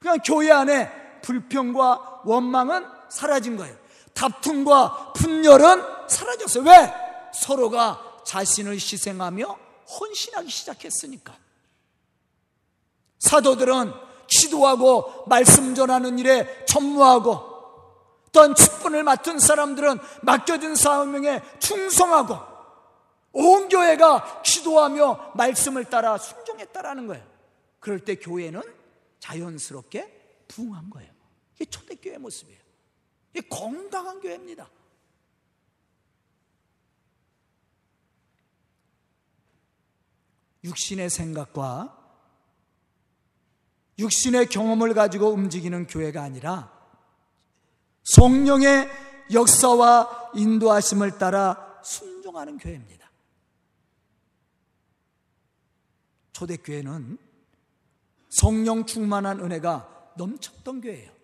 그냥 0.00 0.18
교회 0.24 0.50
안에 0.50 1.20
불평과 1.22 2.22
원망은 2.24 2.97
사라진 3.08 3.56
거예요. 3.56 3.76
다툼과 4.14 5.12
분열은 5.14 6.08
사라졌어요. 6.08 6.64
왜? 6.64 6.92
서로가 7.32 8.22
자신을 8.24 8.74
희생하며 8.74 9.58
헌신하기 10.00 10.50
시작했으니까. 10.50 11.36
사도들은 13.18 13.92
기도하고 14.26 15.24
말씀 15.26 15.74
전하는 15.74 16.18
일에 16.18 16.64
전무하고 16.66 17.48
또한 18.32 18.54
직분을 18.54 19.02
맡은 19.02 19.38
사람들은 19.38 19.98
맡겨진 20.22 20.74
사명에 20.74 21.42
충성하고 21.58 22.38
온 23.32 23.68
교회가 23.68 24.42
기도하며 24.42 25.32
말씀을 25.34 25.84
따라 25.86 26.18
순종했다라는 26.18 27.06
거예요. 27.06 27.24
그럴 27.80 28.00
때 28.00 28.16
교회는 28.16 28.62
자연스럽게 29.20 30.44
부흥한 30.48 30.90
거예요. 30.90 31.10
이게 31.54 31.64
초대교회 31.64 32.18
모습이에요. 32.18 32.57
이게 33.38 33.48
건강한 33.48 34.20
교회입니다. 34.20 34.68
육신의 40.64 41.08
생각과 41.08 41.94
육신의 43.98 44.48
경험을 44.48 44.94
가지고 44.94 45.28
움직이는 45.30 45.86
교회가 45.86 46.22
아니라 46.22 46.72
성령의 48.02 48.88
역사와 49.32 50.32
인도하심을 50.34 51.18
따라 51.18 51.80
순종하는 51.84 52.58
교회입니다. 52.58 53.08
초대교회는 56.32 57.18
성령 58.30 58.84
충만한 58.84 59.40
은혜가 59.40 60.12
넘쳤던 60.16 60.80
교회예요. 60.80 61.17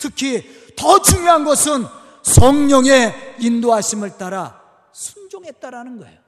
특히 0.00 0.74
더 0.76 1.00
중요한 1.00 1.44
것은 1.44 1.84
성령의 2.22 3.36
인도하심을 3.38 4.16
따라 4.16 4.60
순종했다라는 4.92 5.98
거예요. 5.98 6.18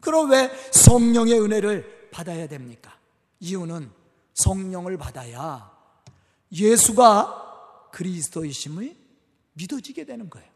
그럼 0.00 0.30
왜 0.30 0.50
성령의 0.72 1.40
은혜를 1.40 2.10
받아야 2.12 2.46
됩니까? 2.46 2.96
이유는 3.40 3.90
성령을 4.34 4.96
받아야 4.98 5.70
예수가 6.52 7.90
그리스도이심을 7.92 8.96
믿어지게 9.54 10.04
되는 10.04 10.28
거예요. 10.28 10.48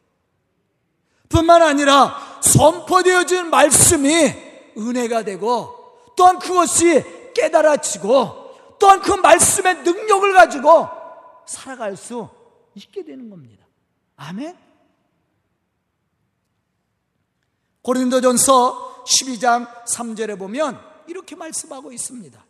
뿐만 1.28 1.62
아니라 1.62 2.40
선포되어진 2.42 3.50
말씀이 3.50 4.34
은혜가 4.76 5.22
되고 5.22 5.76
또한 6.16 6.38
그것이 6.38 7.32
깨달아지고 7.34 8.39
또한 8.80 9.00
그 9.00 9.12
말씀의 9.12 9.82
능력을 9.82 10.32
가지고 10.32 10.88
살아갈 11.46 11.96
수 11.96 12.28
있게 12.74 13.04
되는 13.04 13.30
겁니다. 13.30 13.64
아멘? 14.16 14.56
고린도전서 17.82 19.04
12장 19.04 19.68
3절에 19.84 20.38
보면 20.38 20.80
이렇게 21.06 21.36
말씀하고 21.36 21.92
있습니다. 21.92 22.44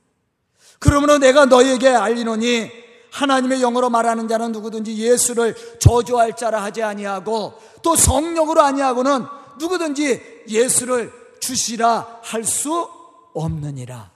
그러므로 0.79 1.19
내가 1.19 1.45
너에게 1.45 1.89
알리노니 1.89 2.71
하나님의 3.13 3.61
영어로 3.61 3.91
말하는 3.91 4.29
자는 4.29 4.53
누구든지 4.53 4.97
예수를 4.97 5.55
저주할 5.79 6.37
자라 6.37 6.63
하지 6.63 6.83
아니하고 6.83 7.61
또 7.83 7.97
성령으로 7.97 8.63
아니하고는 8.63 9.27
누구든지 9.59 10.45
예수를 10.49 11.13
주시라 11.41 12.21
할 12.23 12.45
수 12.45 12.89
없느니라. 13.35 14.11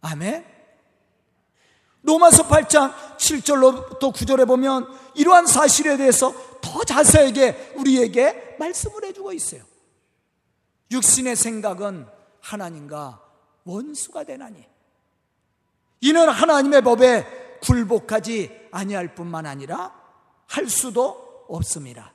아멘. 0.00 0.53
로마서 2.04 2.46
8장 2.48 2.94
7절로 3.16 3.98
또 3.98 4.12
9절에 4.12 4.46
보면 4.46 4.86
이러한 5.14 5.46
사실에 5.46 5.96
대해서 5.96 6.32
더 6.60 6.84
자세하게 6.84 7.72
우리에게 7.76 8.56
말씀을 8.58 9.04
해주고 9.04 9.32
있어요. 9.32 9.62
육신의 10.90 11.34
생각은 11.36 12.06
하나님과 12.40 13.20
원수가 13.64 14.24
되나니 14.24 14.64
이는 16.00 16.28
하나님의 16.28 16.82
법에 16.82 17.58
굴복하지 17.62 18.68
아니할 18.70 19.14
뿐만 19.14 19.46
아니라 19.46 19.94
할 20.46 20.68
수도 20.68 21.44
없습니다. 21.48 22.12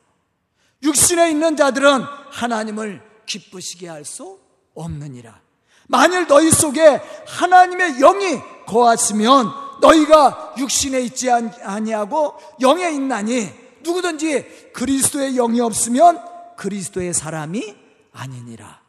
육신에 0.84 1.32
있는 1.32 1.58
자들은 1.58 2.04
하나님을 2.32 3.02
기쁘시게 3.26 3.88
할 3.88 4.06
수 4.06 4.40
없느니라. 4.76 5.42
만일 5.88 6.28
너희 6.28 6.52
속에 6.52 7.02
하나님의 7.28 7.98
영이 8.00 8.40
거하시면 8.68 9.69
너희가 9.82 10.56
육신에 10.58 11.02
있지 11.02 11.30
아니하고 11.30 12.38
영에 12.62 12.92
있나니 12.92 13.50
누구든지 13.82 14.72
그리스도의 14.74 15.36
영이 15.36 15.62
없으면 15.62 16.56
그리스도의 16.58 17.14
사람이 17.14 17.76
아니니라. 18.12 18.82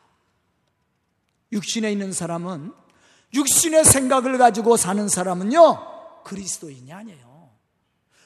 육신에 1.52 1.90
있는 1.92 2.12
사람은 2.12 2.72
육신의 3.34 3.84
생각을 3.84 4.38
가지고 4.38 4.76
사는 4.76 5.08
사람은요, 5.08 6.22
그리스도인이 6.24 6.92
아니에요. 6.92 7.50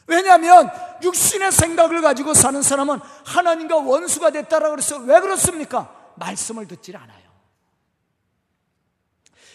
왜냐하면 0.07 0.70
육신의 1.03 1.53
생각을 1.53 2.03
가지고 2.03 2.35
사는 2.35 2.61
사람은 2.61 3.00
하나님과 3.24 3.77
원수가 3.77 4.31
됐다라 4.31 4.70
그래서 4.70 4.98
왜 4.98 5.20
그렇습니까? 5.20 6.12
말씀을 6.16 6.68
듣질 6.68 6.96
않아요. 6.96 7.24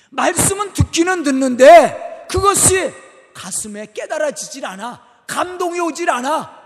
말씀은 0.09 0.73
듣기는 0.73 1.23
듣는데 1.23 2.08
그것이 2.29 2.93
가슴에 3.33 3.87
깨달아지질 3.93 4.65
않아. 4.65 5.03
감동이 5.27 5.79
오질 5.79 6.09
않아. 6.09 6.57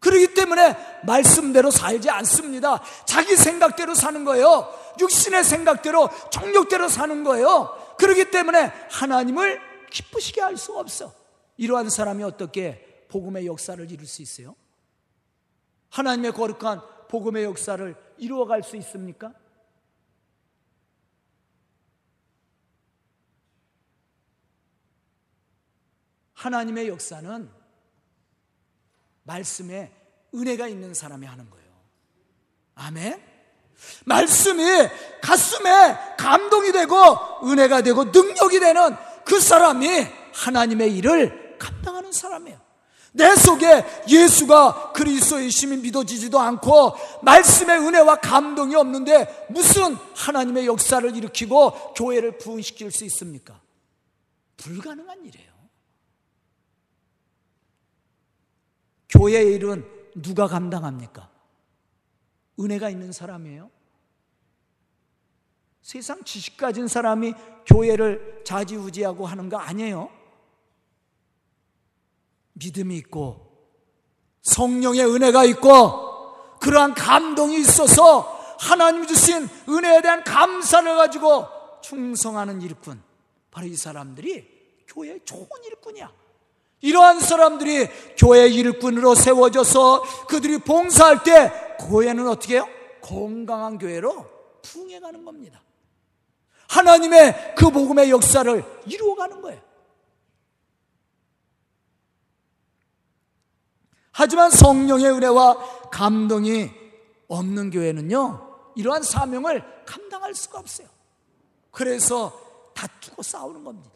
그러기 0.00 0.34
때문에 0.34 0.76
말씀대로 1.04 1.70
살지 1.70 2.10
않습니다. 2.10 2.82
자기 3.06 3.36
생각대로 3.36 3.94
사는 3.94 4.24
거예요. 4.24 4.72
육신의 5.00 5.44
생각대로, 5.44 6.08
정욕대로 6.30 6.88
사는 6.88 7.24
거예요. 7.24 7.94
그러기 7.98 8.30
때문에 8.30 8.72
하나님을 8.90 9.60
기쁘시게 9.90 10.40
할 10.40 10.56
수 10.56 10.78
없어. 10.78 11.12
이러한 11.56 11.88
사람이 11.88 12.22
어떻게 12.22 13.06
복음의 13.08 13.46
역사를 13.46 13.90
이룰 13.90 14.06
수 14.06 14.22
있어요? 14.22 14.54
하나님의 15.90 16.32
거룩한 16.32 16.80
복음의 17.08 17.44
역사를 17.44 17.94
이루어갈 18.18 18.62
수 18.62 18.76
있습니까? 18.76 19.32
하나님의 26.36 26.88
역사는 26.88 27.50
말씀에 29.24 29.92
은혜가 30.34 30.68
있는 30.68 30.94
사람이 30.94 31.26
하는 31.26 31.50
거예요. 31.50 31.66
아멘? 32.74 33.20
말씀이 34.04 34.64
가슴에 35.22 35.98
감동이 36.18 36.72
되고 36.72 36.94
은혜가 37.44 37.82
되고 37.82 38.04
능력이 38.04 38.60
되는 38.60 38.94
그 39.24 39.40
사람이 39.40 39.88
하나님의 40.32 40.96
일을 40.96 41.56
감당하는 41.58 42.12
사람이에요. 42.12 42.60
내 43.12 43.34
속에 43.34 43.84
예수가 44.08 44.92
그리스도의심이 44.92 45.78
믿어지지도 45.78 46.38
않고 46.38 46.94
말씀의 47.22 47.78
은혜와 47.78 48.16
감동이 48.16 48.76
없는데 48.76 49.46
무슨 49.48 49.96
하나님의 50.14 50.66
역사를 50.66 51.16
일으키고 51.16 51.94
교회를 51.94 52.36
부흥시킬 52.36 52.92
수 52.92 53.06
있습니까? 53.06 53.58
불가능한 54.58 55.24
일이에요. 55.24 55.55
교회의 59.08 59.54
일은 59.54 59.84
누가 60.14 60.46
감당합니까? 60.46 61.30
은혜가 62.58 62.90
있는 62.90 63.12
사람이에요. 63.12 63.70
세상 65.82 66.24
지식 66.24 66.56
가진 66.56 66.88
사람이 66.88 67.34
교회를 67.66 68.42
자지우지하고 68.44 69.26
하는 69.26 69.48
거 69.48 69.56
아니에요. 69.56 70.10
믿음이 72.54 72.96
있고 72.98 73.46
성령의 74.42 75.04
은혜가 75.04 75.44
있고 75.44 76.58
그러한 76.60 76.94
감동이 76.94 77.60
있어서 77.60 78.22
하나님 78.58 79.06
주신 79.06 79.48
은혜에 79.68 80.00
대한 80.00 80.24
감사를 80.24 80.96
가지고 80.96 81.46
충성하는 81.82 82.62
일꾼 82.62 83.00
바로 83.50 83.66
이 83.66 83.76
사람들이 83.76 84.84
교회의 84.88 85.20
좋은 85.24 85.46
일꾼이야. 85.64 86.12
이러한 86.80 87.20
사람들이 87.20 87.88
교회 88.16 88.46
일꾼으로 88.46 89.14
세워져서 89.14 90.26
그들이 90.26 90.58
봉사할 90.58 91.22
때 91.22 91.52
교회는 91.88 92.28
어떻게 92.28 92.54
해요? 92.54 92.68
건강한 93.00 93.78
교회로 93.78 94.26
풍해가는 94.62 95.24
겁니다. 95.24 95.62
하나님의 96.68 97.54
그 97.56 97.70
복음의 97.70 98.10
역사를 98.10 98.64
이루어가는 98.86 99.40
거예요. 99.40 99.60
하지만 104.12 104.50
성령의 104.50 105.10
은혜와 105.10 105.90
감동이 105.90 106.70
없는 107.28 107.70
교회는요, 107.70 108.72
이러한 108.74 109.02
사명을 109.02 109.84
감당할 109.84 110.34
수가 110.34 110.58
없어요. 110.58 110.88
그래서 111.70 112.32
다투고 112.74 113.22
싸우는 113.22 113.62
겁니다. 113.62 113.95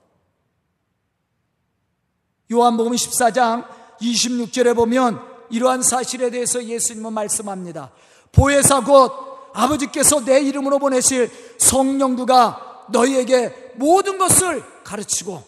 요한복음 2.52 2.92
14장 2.92 3.66
26절에 4.00 4.74
보면 4.74 5.20
이러한 5.50 5.82
사실에 5.82 6.30
대해서 6.30 6.64
예수님은 6.64 7.12
말씀합니다. 7.12 7.92
보혜사 8.32 8.84
곧 8.84 9.12
아버지께서 9.52 10.24
내 10.24 10.40
이름으로 10.40 10.78
보내실 10.78 11.30
성령두가 11.58 12.86
너희에게 12.90 13.72
모든 13.76 14.18
것을 14.18 14.64
가르치고 14.84 15.42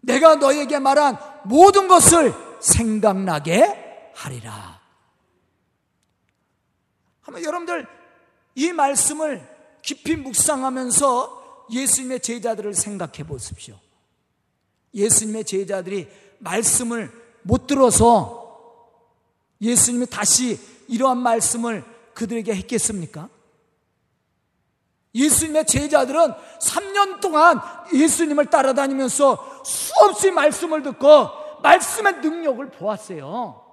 내가 0.00 0.36
너희에게 0.36 0.78
말한 0.78 1.18
모든 1.44 1.88
것을 1.88 2.34
생각나게 2.60 4.12
하리라. 4.14 4.80
한번 7.22 7.42
여러분들 7.42 7.86
이 8.54 8.72
말씀을 8.72 9.46
깊이 9.82 10.16
묵상하면서 10.16 11.66
예수님의 11.70 12.20
제자들을 12.20 12.74
생각해 12.74 13.26
보십시오. 13.26 13.76
예수님의 14.94 15.44
제자들이 15.44 16.08
말씀을 16.38 17.10
못 17.42 17.66
들어서 17.66 18.44
예수님이 19.60 20.06
다시 20.06 20.58
이러한 20.88 21.18
말씀을 21.18 21.84
그들에게 22.14 22.54
했겠습니까? 22.54 23.28
예수님의 25.14 25.66
제자들은 25.66 26.34
3년 26.60 27.20
동안 27.20 27.60
예수님을 27.92 28.46
따라다니면서 28.46 29.62
수없이 29.64 30.30
말씀을 30.30 30.82
듣고 30.82 31.28
말씀의 31.62 32.14
능력을 32.20 32.70
보았어요. 32.70 33.64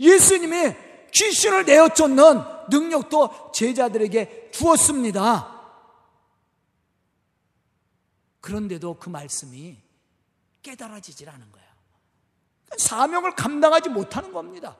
예수님이 0.00 0.74
귀신을 1.12 1.64
내어 1.64 1.88
쫓는 1.88 2.42
능력도 2.70 3.52
제자들에게 3.52 4.50
주었습니다. 4.52 5.54
그런데도 8.40 8.98
그 8.98 9.08
말씀이 9.08 9.76
깨달아지질 10.66 11.28
않은 11.30 11.52
거예요. 11.52 11.68
사명을 12.76 13.36
감당하지 13.36 13.88
못하는 13.88 14.32
겁니다. 14.32 14.76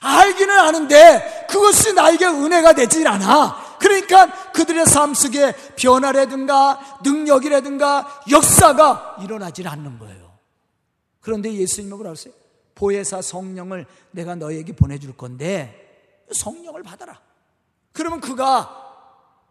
알기는 0.00 0.58
아는데 0.58 1.46
그것이 1.48 1.94
나에게 1.94 2.26
은혜가 2.26 2.74
되질 2.74 3.08
않아. 3.08 3.78
그러니까 3.78 4.52
그들의 4.52 4.84
삶 4.86 5.14
속에 5.14 5.52
변화라든가 5.76 7.00
능력이라든가 7.02 8.24
역사가 8.30 9.16
일어나질 9.22 9.68
않는 9.68 9.98
거예요. 9.98 10.38
그런데 11.20 11.52
예수님은 11.52 12.06
했어요? 12.06 12.34
보혜사 12.74 13.22
성령을 13.22 13.86
내가 14.10 14.34
너에게 14.34 14.74
보내줄 14.74 15.16
건데 15.16 16.24
성령을 16.30 16.82
받아라. 16.82 17.20
그러면 17.92 18.20
그가 18.20 18.82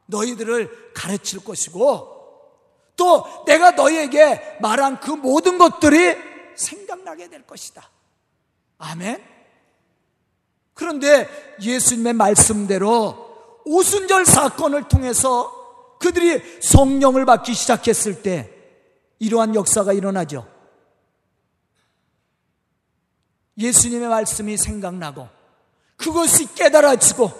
너희들을 0.06 0.94
가르칠 0.94 1.44
것이고 1.44 2.13
또 2.96 3.26
내가 3.46 3.72
너희에게 3.72 4.58
말한 4.62 5.00
그 5.00 5.12
모든 5.12 5.58
것들이 5.58 6.16
생각나게 6.56 7.30
될 7.30 7.46
것이다. 7.46 7.90
아멘. 8.78 9.24
그런데 10.74 11.28
예수님의 11.62 12.14
말씀대로 12.14 13.62
오순절 13.66 14.26
사건을 14.26 14.88
통해서 14.88 15.98
그들이 16.00 16.42
성령을 16.62 17.26
받기 17.26 17.54
시작했을 17.54 18.22
때 18.22 18.52
이러한 19.20 19.56
역사가 19.56 19.94
일어나죠. 19.94 20.48
예수님의 23.58 24.10
말씀이 24.10 24.58
생각나고 24.58 25.30
그것이 25.96 26.54
깨달아지고 26.56 27.32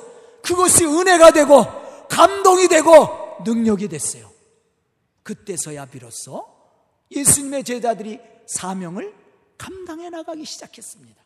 그것이 0.44 0.86
은혜가 0.86 1.32
되고 1.32 1.66
감동이 2.08 2.68
되고 2.68 3.38
능력이 3.44 3.88
됐어요. 3.88 4.33
그때서야 5.24 5.86
비로소 5.86 6.46
예수님의 7.12 7.64
제자들이 7.64 8.20
사명을 8.48 9.14
감당해 9.58 10.10
나가기 10.10 10.46
시작했습니다. 10.46 11.24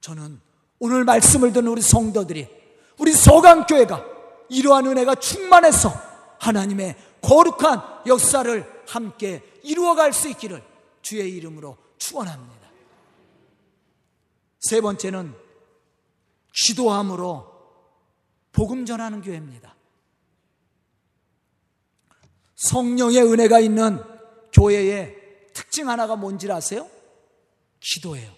저는 0.00 0.40
오늘 0.78 1.04
말씀을 1.04 1.52
듣는 1.52 1.68
우리 1.68 1.82
성도들이 1.82 2.48
우리 2.98 3.12
서강교회가 3.12 4.04
이러한 4.48 4.86
은혜가 4.86 5.16
충만해서 5.16 5.92
하나님의 6.40 6.96
거룩한 7.20 8.06
역사를 8.06 8.84
함께 8.86 9.42
이루어갈 9.62 10.12
수 10.12 10.28
있기를 10.28 10.62
주의 11.02 11.34
이름으로 11.36 11.76
축원합니다. 11.98 12.68
세 14.60 14.80
번째는 14.80 15.34
기도함으로 16.52 17.58
복음 18.52 18.86
전하는 18.86 19.20
교회입니다. 19.20 19.77
성령의 22.58 23.22
은혜가 23.22 23.60
있는 23.60 24.02
교회의 24.52 25.16
특징 25.54 25.88
하나가 25.88 26.16
뭔지 26.16 26.50
아세요? 26.50 26.88
기도예요. 27.80 28.32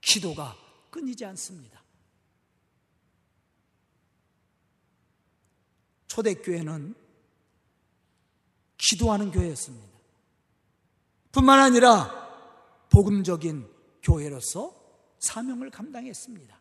기도가 0.00 0.56
끊이지 0.90 1.24
않습니다. 1.24 1.82
초대교회는 6.06 6.94
기도하는 8.76 9.30
교회였습니다. 9.30 9.88
뿐만 11.32 11.60
아니라 11.60 12.10
복음적인 12.90 13.70
교회로서 14.02 14.74
사명을 15.20 15.70
감당했습니다. 15.70 16.60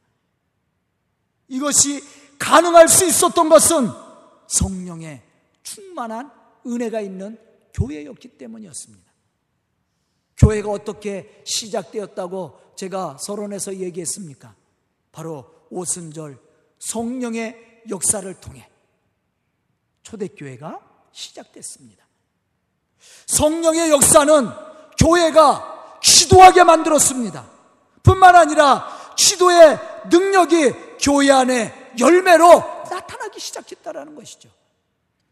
이것이 1.47 2.01
가능할 2.37 2.87
수 2.87 3.05
있었던 3.05 3.49
것은 3.49 3.87
성령의 4.47 5.28
충만한 5.69 6.31
은혜가 6.65 6.99
있는 7.01 7.37
교회였기 7.73 8.29
때문이었습니다. 8.29 9.09
교회가 10.37 10.71
어떻게 10.71 11.41
시작되었다고 11.45 12.59
제가 12.75 13.17
서론에서 13.19 13.75
얘기했습니까? 13.75 14.55
바로 15.11 15.53
오순절 15.69 16.39
성령의 16.79 17.83
역사를 17.89 18.33
통해 18.35 18.67
초대교회가 20.03 20.79
시작됐습니다. 21.11 22.05
성령의 23.27 23.91
역사는 23.91 24.47
교회가 24.97 25.99
기도하게 26.01 26.63
만들었습니다. 26.63 27.47
뿐만 28.01 28.35
아니라 28.35 28.87
기도의 29.17 29.77
능력이 30.09 30.97
교회 31.01 31.29
안에 31.31 31.93
열매로 31.99 32.59
나타나기 32.89 33.39
시작했다라는 33.39 34.15
것이죠. 34.15 34.49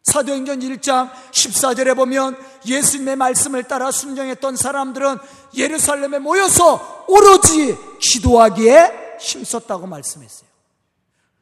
사도행전 0.08 0.62
1장 0.62 1.12
14절에 1.32 1.94
보면 1.94 2.38
예수님의 2.66 3.18
말씀을 3.18 3.64
따라 3.64 3.92
순종했던 3.92 4.56
사람들은 4.56 5.18
예루살렘에 5.56 6.20
모여서 6.20 7.06
오로지 7.10 7.78
기도하기에 8.00 9.18
힘썼다고 9.20 9.86
말씀했어요. 9.86 10.48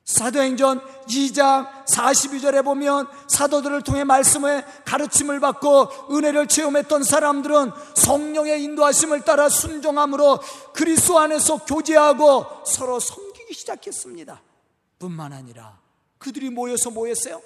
사도행전 0.03 0.81
2장 1.05 1.85
42절에 1.85 2.63
보면 2.63 3.07
사도들을 3.27 3.83
통해 3.83 4.03
말씀의 4.03 4.65
가르침을 4.83 5.39
받고 5.39 6.15
은혜를 6.15 6.47
체험했던 6.47 7.03
사람들은 7.03 7.71
성령의 7.93 8.63
인도하심을 8.63 9.21
따라 9.21 9.47
순종함으로 9.47 10.39
그리스도 10.73 11.19
안에서 11.19 11.57
교제하고 11.65 12.45
서로 12.65 12.99
섬기기 12.99 13.53
시작했습니다. 13.53 14.41
뿐만 14.97 15.33
아니라 15.33 15.77
그들이 16.17 16.49
모여서 16.49 16.89
모였어요. 16.89 17.41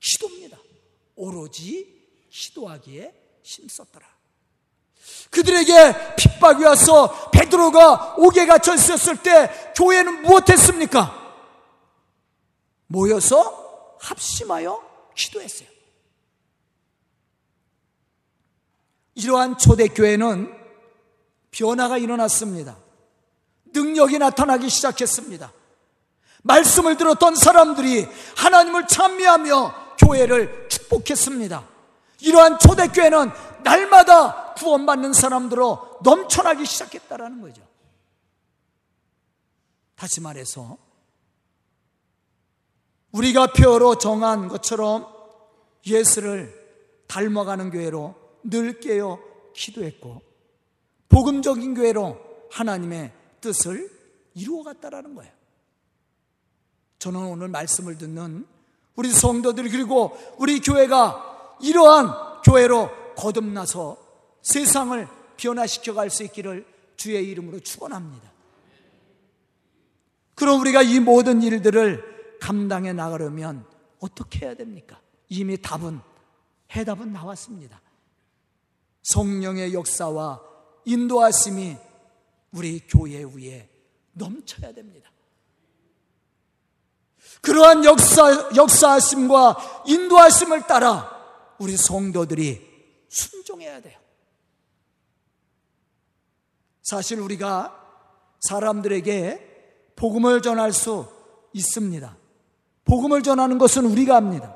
기도입니다. 0.00 0.58
오로지 1.14 1.96
기도하기에 2.30 3.12
힘썼더라. 3.42 4.06
그들에게 5.30 6.16
핍박이 6.16 6.64
와서 6.64 7.30
베드로가 7.30 8.16
옥에 8.18 8.46
갇혀 8.46 8.74
있었을 8.74 9.22
때 9.22 9.72
교회는 9.76 10.22
무엇했습니까? 10.22 11.26
모여서 12.88 13.96
합심하여 14.00 14.82
기도했어요. 15.14 15.68
이러한 19.14 19.58
초대교회는 19.58 20.54
변화가 21.50 21.98
일어났습니다. 21.98 22.76
능력이 23.72 24.18
나타나기 24.18 24.68
시작했습니다. 24.68 25.52
말씀을 26.42 26.96
들었던 26.96 27.34
사람들이 27.34 28.06
하나님을 28.36 28.86
찬미하며 28.86 29.85
교회를 29.98 30.68
축복했습니다. 30.68 31.68
이러한 32.20 32.58
초대교회는 32.58 33.30
날마다 33.62 34.54
구원받는 34.54 35.12
사람들로 35.12 35.98
넘쳐나기 36.02 36.64
시작했다라는 36.64 37.40
거죠. 37.40 37.62
다시 39.94 40.20
말해서 40.20 40.78
우리가 43.12 43.52
표로 43.52 43.96
정한 43.96 44.48
것처럼 44.48 45.06
예수를 45.86 46.54
닮아가는 47.06 47.70
교회로 47.70 48.14
늘 48.44 48.80
깨어 48.80 49.18
기도했고 49.54 50.22
복음적인 51.08 51.74
교회로 51.74 52.18
하나님의 52.50 53.12
뜻을 53.40 53.90
이루어갔다라는 54.34 55.14
거예요. 55.14 55.32
저는 56.98 57.20
오늘 57.20 57.48
말씀을 57.48 57.96
듣는 57.96 58.46
우리 58.96 59.10
성도들이 59.10 59.70
그리고 59.70 60.16
우리 60.38 60.60
교회가 60.60 61.58
이러한 61.62 62.42
교회로 62.44 63.14
거듭나서 63.14 63.96
세상을 64.42 65.06
변화시켜 65.36 65.94
갈 65.94 66.10
수 66.10 66.24
있기를 66.24 66.66
주의 66.96 67.28
이름으로 67.28 67.60
축원합니다. 67.60 68.32
그럼 70.34 70.60
우리가 70.60 70.82
이 70.82 71.00
모든 71.00 71.42
일들을 71.42 72.38
감당해 72.40 72.92
나가려면 72.92 73.66
어떻게 74.00 74.46
해야 74.46 74.54
됩니까? 74.54 75.00
이미 75.28 75.56
답은 75.60 76.00
해답은 76.74 77.12
나왔습니다. 77.12 77.80
성령의 79.02 79.72
역사와 79.72 80.40
인도하심이 80.84 81.76
우리 82.52 82.80
교회 82.88 83.22
위에 83.24 83.68
넘쳐야 84.12 84.72
됩니다. 84.72 85.10
그러한 87.40 87.84
역사, 87.84 88.50
역사하심과 88.54 89.82
인도하심을 89.86 90.66
따라 90.66 91.10
우리 91.58 91.76
성도들이 91.76 93.06
순종해야 93.08 93.80
돼요. 93.80 93.98
사실 96.82 97.20
우리가 97.20 97.74
사람들에게 98.40 99.92
복음을 99.96 100.42
전할 100.42 100.72
수 100.72 101.06
있습니다. 101.52 102.16
복음을 102.84 103.22
전하는 103.22 103.58
것은 103.58 103.84
우리가 103.86 104.14
합니다. 104.14 104.54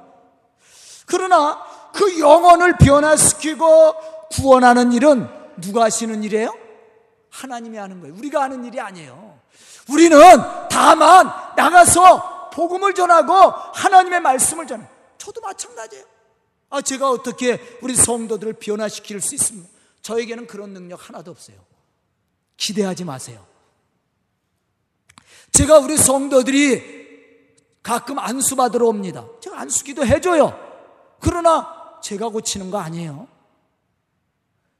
그러나 1.07 1.65
그 1.93 2.21
영혼을 2.21 2.77
변화시키고 2.77 3.95
구원하는 4.31 4.93
일은 4.93 5.29
누가 5.61 5.85
하시는 5.85 6.23
일이에요? 6.23 6.55
하나님이 7.31 7.79
하는 7.79 8.01
거예요. 8.01 8.15
우리가 8.15 8.43
하는 8.43 8.65
일이 8.65 8.81
아니에요. 8.81 9.39
우리는 9.89 10.19
다만 10.71 11.33
나가서 11.57 12.40
복음을 12.51 12.95
전하고 12.95 13.33
하나님의 13.33 14.21
말씀을 14.21 14.67
전해. 14.67 14.87
저도 15.19 15.41
마찬가지예요. 15.41 16.05
아, 16.71 16.81
제가 16.81 17.11
어떻게 17.11 17.79
우리 17.83 17.95
성도들을 17.95 18.55
변화시킬 18.55 19.21
수 19.21 19.35
있습니까? 19.35 19.69
저에게는 20.03 20.47
그런 20.47 20.73
능력 20.73 21.09
하나도 21.09 21.31
없어요. 21.31 21.57
기대하지 22.57 23.05
마세요. 23.05 23.45
제가 25.53 25.79
우리 25.79 25.97
성도들이 25.97 27.01
가끔 27.83 28.19
안수 28.19 28.57
받으러 28.57 28.87
옵니다. 28.87 29.27
제가 29.41 29.61
안수기도 29.61 30.07
해줘요. 30.07 30.59
그러나 31.21 31.99
제가 32.03 32.29
고치는 32.29 32.71
거 32.71 32.79
아니에요. 32.79 33.27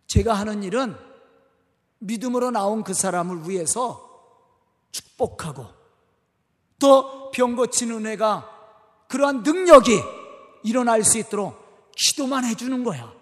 제가 0.07 0.35
하는 0.35 0.63
일은 0.63 0.97
믿음으로 1.99 2.51
나온 2.51 2.83
그 2.83 2.95
사람을 2.95 3.49
위해서 3.49 4.09
축복하고 4.91 5.80
또병 6.81 7.55
고치는 7.55 7.97
은혜가 7.97 8.49
그러한 9.09 9.43
능력이 9.43 10.03
일어날 10.65 11.05
수 11.05 11.19
있도록 11.19 11.93
기도만 11.97 12.45
해주는 12.45 12.83
거야. 12.83 13.13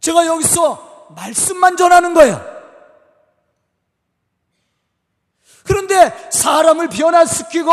제가 0.00 0.26
여기서 0.26 1.12
말씀만 1.16 1.76
전하는 1.76 2.14
거예요. 2.14 2.54
그런데 5.64 6.30
사람을 6.30 6.88
변화시키고 6.88 7.70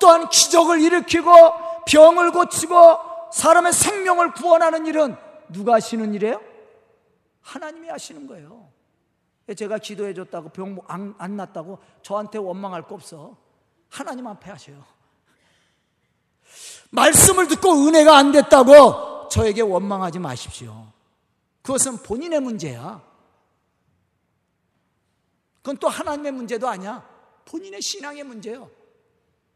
또한 0.00 0.28
기적을 0.30 0.80
일으키고 0.80 1.30
병을 1.86 2.32
고치고 2.32 3.30
사람의 3.32 3.72
생명을 3.72 4.32
구원하는 4.32 4.86
일은 4.86 5.16
누가 5.50 5.74
하시는 5.74 6.14
일이에요? 6.14 6.40
하나님이 7.42 7.88
하시는 7.88 8.26
거예요. 8.26 8.69
제가 9.54 9.78
기도해 9.78 10.14
줬다고 10.14 10.50
병 10.50 10.78
안, 10.86 11.14
안 11.18 11.36
났다고 11.36 11.78
저한테 12.02 12.38
원망할 12.38 12.86
거 12.86 12.94
없어. 12.94 13.36
하나님 13.88 14.26
앞에 14.26 14.50
하셔요. 14.50 14.84
말씀을 16.90 17.48
듣고 17.48 17.86
은혜가 17.86 18.16
안 18.16 18.32
됐다고 18.32 19.28
저에게 19.28 19.62
원망하지 19.62 20.18
마십시오. 20.18 20.92
그것은 21.62 21.98
본인의 21.98 22.40
문제야. 22.40 23.02
그건 25.58 25.76
또 25.76 25.88
하나님의 25.88 26.32
문제도 26.32 26.68
아니야. 26.68 27.06
본인의 27.44 27.80
신앙의 27.82 28.24
문제예요. 28.24 28.70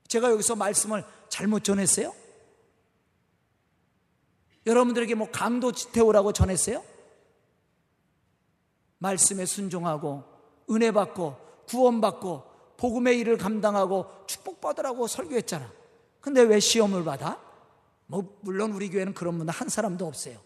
제가 0.09 0.31
여기서 0.31 0.55
말씀을 0.57 1.05
잘못 1.29 1.65
전했어요? 1.65 2.15
여러분들에게 4.67 5.15
뭐 5.15 5.31
강도 5.31 5.73
태우라고 5.73 6.33
전했어요? 6.33 6.85
말씀에 8.99 9.47
순종하고 9.47 10.25
은혜 10.71 10.91
받고 10.91 11.37
구원 11.69 12.01
받고 12.01 12.45
복음의 12.77 13.19
일을 13.19 13.39
감당하고 13.39 14.07
축복 14.27 14.61
받으라고 14.61 15.07
설교했잖아. 15.07 15.71
근데 16.21 16.43
왜 16.43 16.59
시험을 16.61 17.05
받아? 17.05 17.39
뭐 18.07 18.39
물론 18.41 18.73
우리 18.73 18.91
교회는 18.91 19.15
그런 19.15 19.39
분 19.39 19.49
한 19.49 19.69
사람도 19.69 20.07
없어요. 20.07 20.39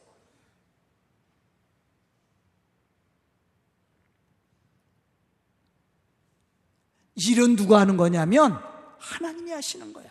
일은 7.14 7.56
누가 7.56 7.80
하는 7.80 7.96
거냐면 7.96 8.62
하나님이 8.98 9.50
하시는 9.52 9.92
거야. 9.92 10.06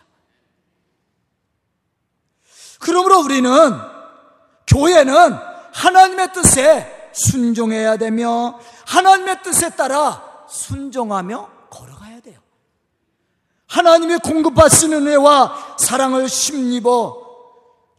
그러므로 2.80 3.20
우리는 3.20 3.50
교회는 4.66 5.32
하나님의 5.72 6.32
뜻에 6.32 6.97
순종해야 7.12 7.96
되며 7.96 8.58
하나님의 8.86 9.42
뜻에 9.42 9.70
따라 9.70 10.22
순종하며 10.48 11.48
걸어가야 11.70 12.20
돼요. 12.20 12.38
하나님이 13.66 14.18
공급하시는 14.18 15.06
은혜와 15.06 15.76
사랑을 15.78 16.28
심입어 16.28 17.28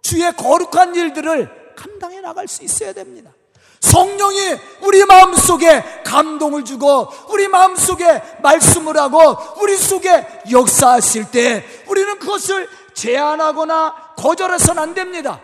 주의 0.02 0.32
거룩한 0.36 0.96
일들을 0.96 1.76
감당해 1.76 2.22
나갈 2.22 2.48
수 2.48 2.64
있어야 2.64 2.94
됩니다. 2.94 3.32
성령이 3.80 4.58
우리 4.82 5.06
마음 5.06 5.34
속에 5.34 6.02
감동을 6.04 6.66
주고 6.66 7.08
우리 7.30 7.48
마음 7.48 7.76
속에 7.76 8.22
말씀을 8.42 8.98
하고 8.98 9.38
우리 9.62 9.78
속에 9.78 10.44
역사하실 10.52 11.32
때 11.32 11.66
우리는 11.88 12.20
그것을 12.20 12.68
제한하거나 12.94 14.16
거절해서는 14.18 14.82
안 14.82 14.94
됩니다. 14.94 15.40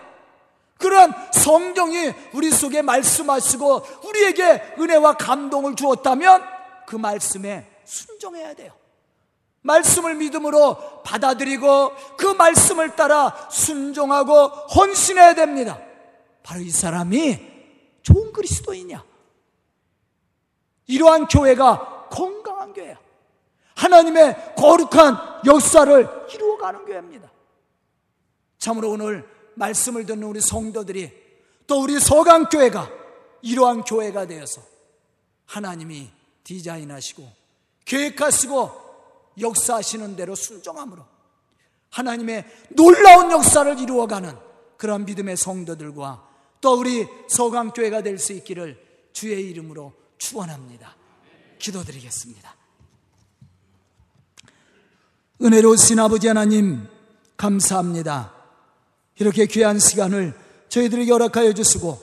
그런 0.78 1.14
성경이 1.32 2.14
우리 2.34 2.52
속에 2.52 2.82
말씀하시고 2.82 3.86
우리에게 4.06 4.76
은혜와 4.78 5.14
감동을 5.14 5.76
주었다면 5.76 6.44
그 6.86 6.96
말씀에 6.96 7.70
순종해야 7.86 8.54
돼요. 8.54 8.74
말씀을 9.62 10.16
믿음으로 10.16 11.02
받아들이고 11.04 11.96
그 12.18 12.28
말씀을 12.28 12.96
따라 12.96 13.48
순종하고 13.50 14.48
헌신해야 14.48 15.34
됩니다. 15.34 15.80
바로 16.44 16.62
이 16.62 16.70
사람이 16.70 17.40
좋은 18.04 18.32
그리스도이냐? 18.32 19.04
이러한 20.88 21.28
교회가 21.28 22.10
건강한 22.12 22.74
교회야. 22.74 23.00
하나님의 23.76 24.54
거룩한 24.56 25.42
역사를 25.48 26.28
이루어가는 26.32 26.86
교회입니다. 26.86 27.32
참으로 28.60 28.92
오늘 28.92 29.35
말씀을 29.56 30.06
듣는 30.06 30.24
우리 30.24 30.42
성도들이 30.42 31.12
또 31.68 31.82
우리 31.82 32.00
서강교회가 32.00 32.90
이러한 33.42 33.84
교회가 33.84 34.28
되어서 34.28 34.62
하나님이 35.46 36.10
디자인하시고 36.44 37.28
계획하시고 37.86 38.86
역사하시는 39.40 40.16
대로 40.16 40.36
순종함으로 40.36 41.06
하나님의 41.90 42.46
놀라운 42.70 43.32
역사를 43.32 43.80
이루어가는 43.80 44.38
그런 44.78 45.06
믿음의 45.06 45.38
성도들과 45.38 46.28
또 46.62 46.80
우리 46.80 47.08
서강교회가 47.28 48.02
될 48.02 48.18
수 48.18 48.34
있기를 48.34 48.84
주의 49.14 49.50
이름으로 49.50 49.94
축원합니다. 50.18 50.96
기도드리겠습니다. 51.60 52.56
은혜로우신 55.42 56.00
아버지 56.00 56.28
하나님 56.28 56.88
감사합니다. 57.38 58.35
이렇게 59.20 59.46
귀한 59.46 59.80
시간을 59.80 60.34
저희들에게 60.70 61.12
허락하여 61.12 61.54
주시고 61.54 62.00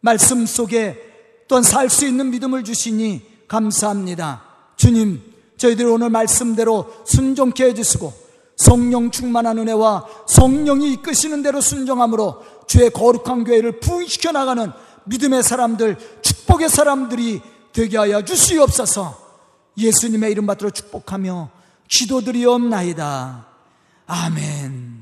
말씀 0.00 0.46
속에 0.46 1.00
또한 1.48 1.62
살 1.62 1.88
수 1.88 2.06
있는 2.06 2.30
믿음을 2.30 2.64
주시니 2.64 3.22
감사합니다. 3.48 4.42
주님, 4.76 5.22
저희들 5.56 5.86
오늘 5.86 6.10
말씀대로 6.10 6.92
순종케 7.04 7.64
해주시고 7.66 8.12
성령 8.56 9.10
충만한 9.10 9.58
은혜와 9.58 10.06
성령이 10.28 10.92
이끄시는 10.94 11.42
대로 11.42 11.60
순종함으로 11.60 12.42
주의 12.66 12.90
거룩한 12.90 13.44
교회를 13.44 13.80
부흥시켜 13.80 14.32
나가는 14.32 14.70
믿음의 15.04 15.42
사람들, 15.42 15.96
축복의 16.22 16.68
사람들이 16.68 17.42
되게 17.72 17.98
하여 17.98 18.22
주시옵소서 18.24 19.18
예수님의 19.76 20.30
이름 20.30 20.46
받들어 20.46 20.70
축복하며 20.70 21.50
기도드리옵나이다. 21.88 23.46
아멘. 24.06 24.93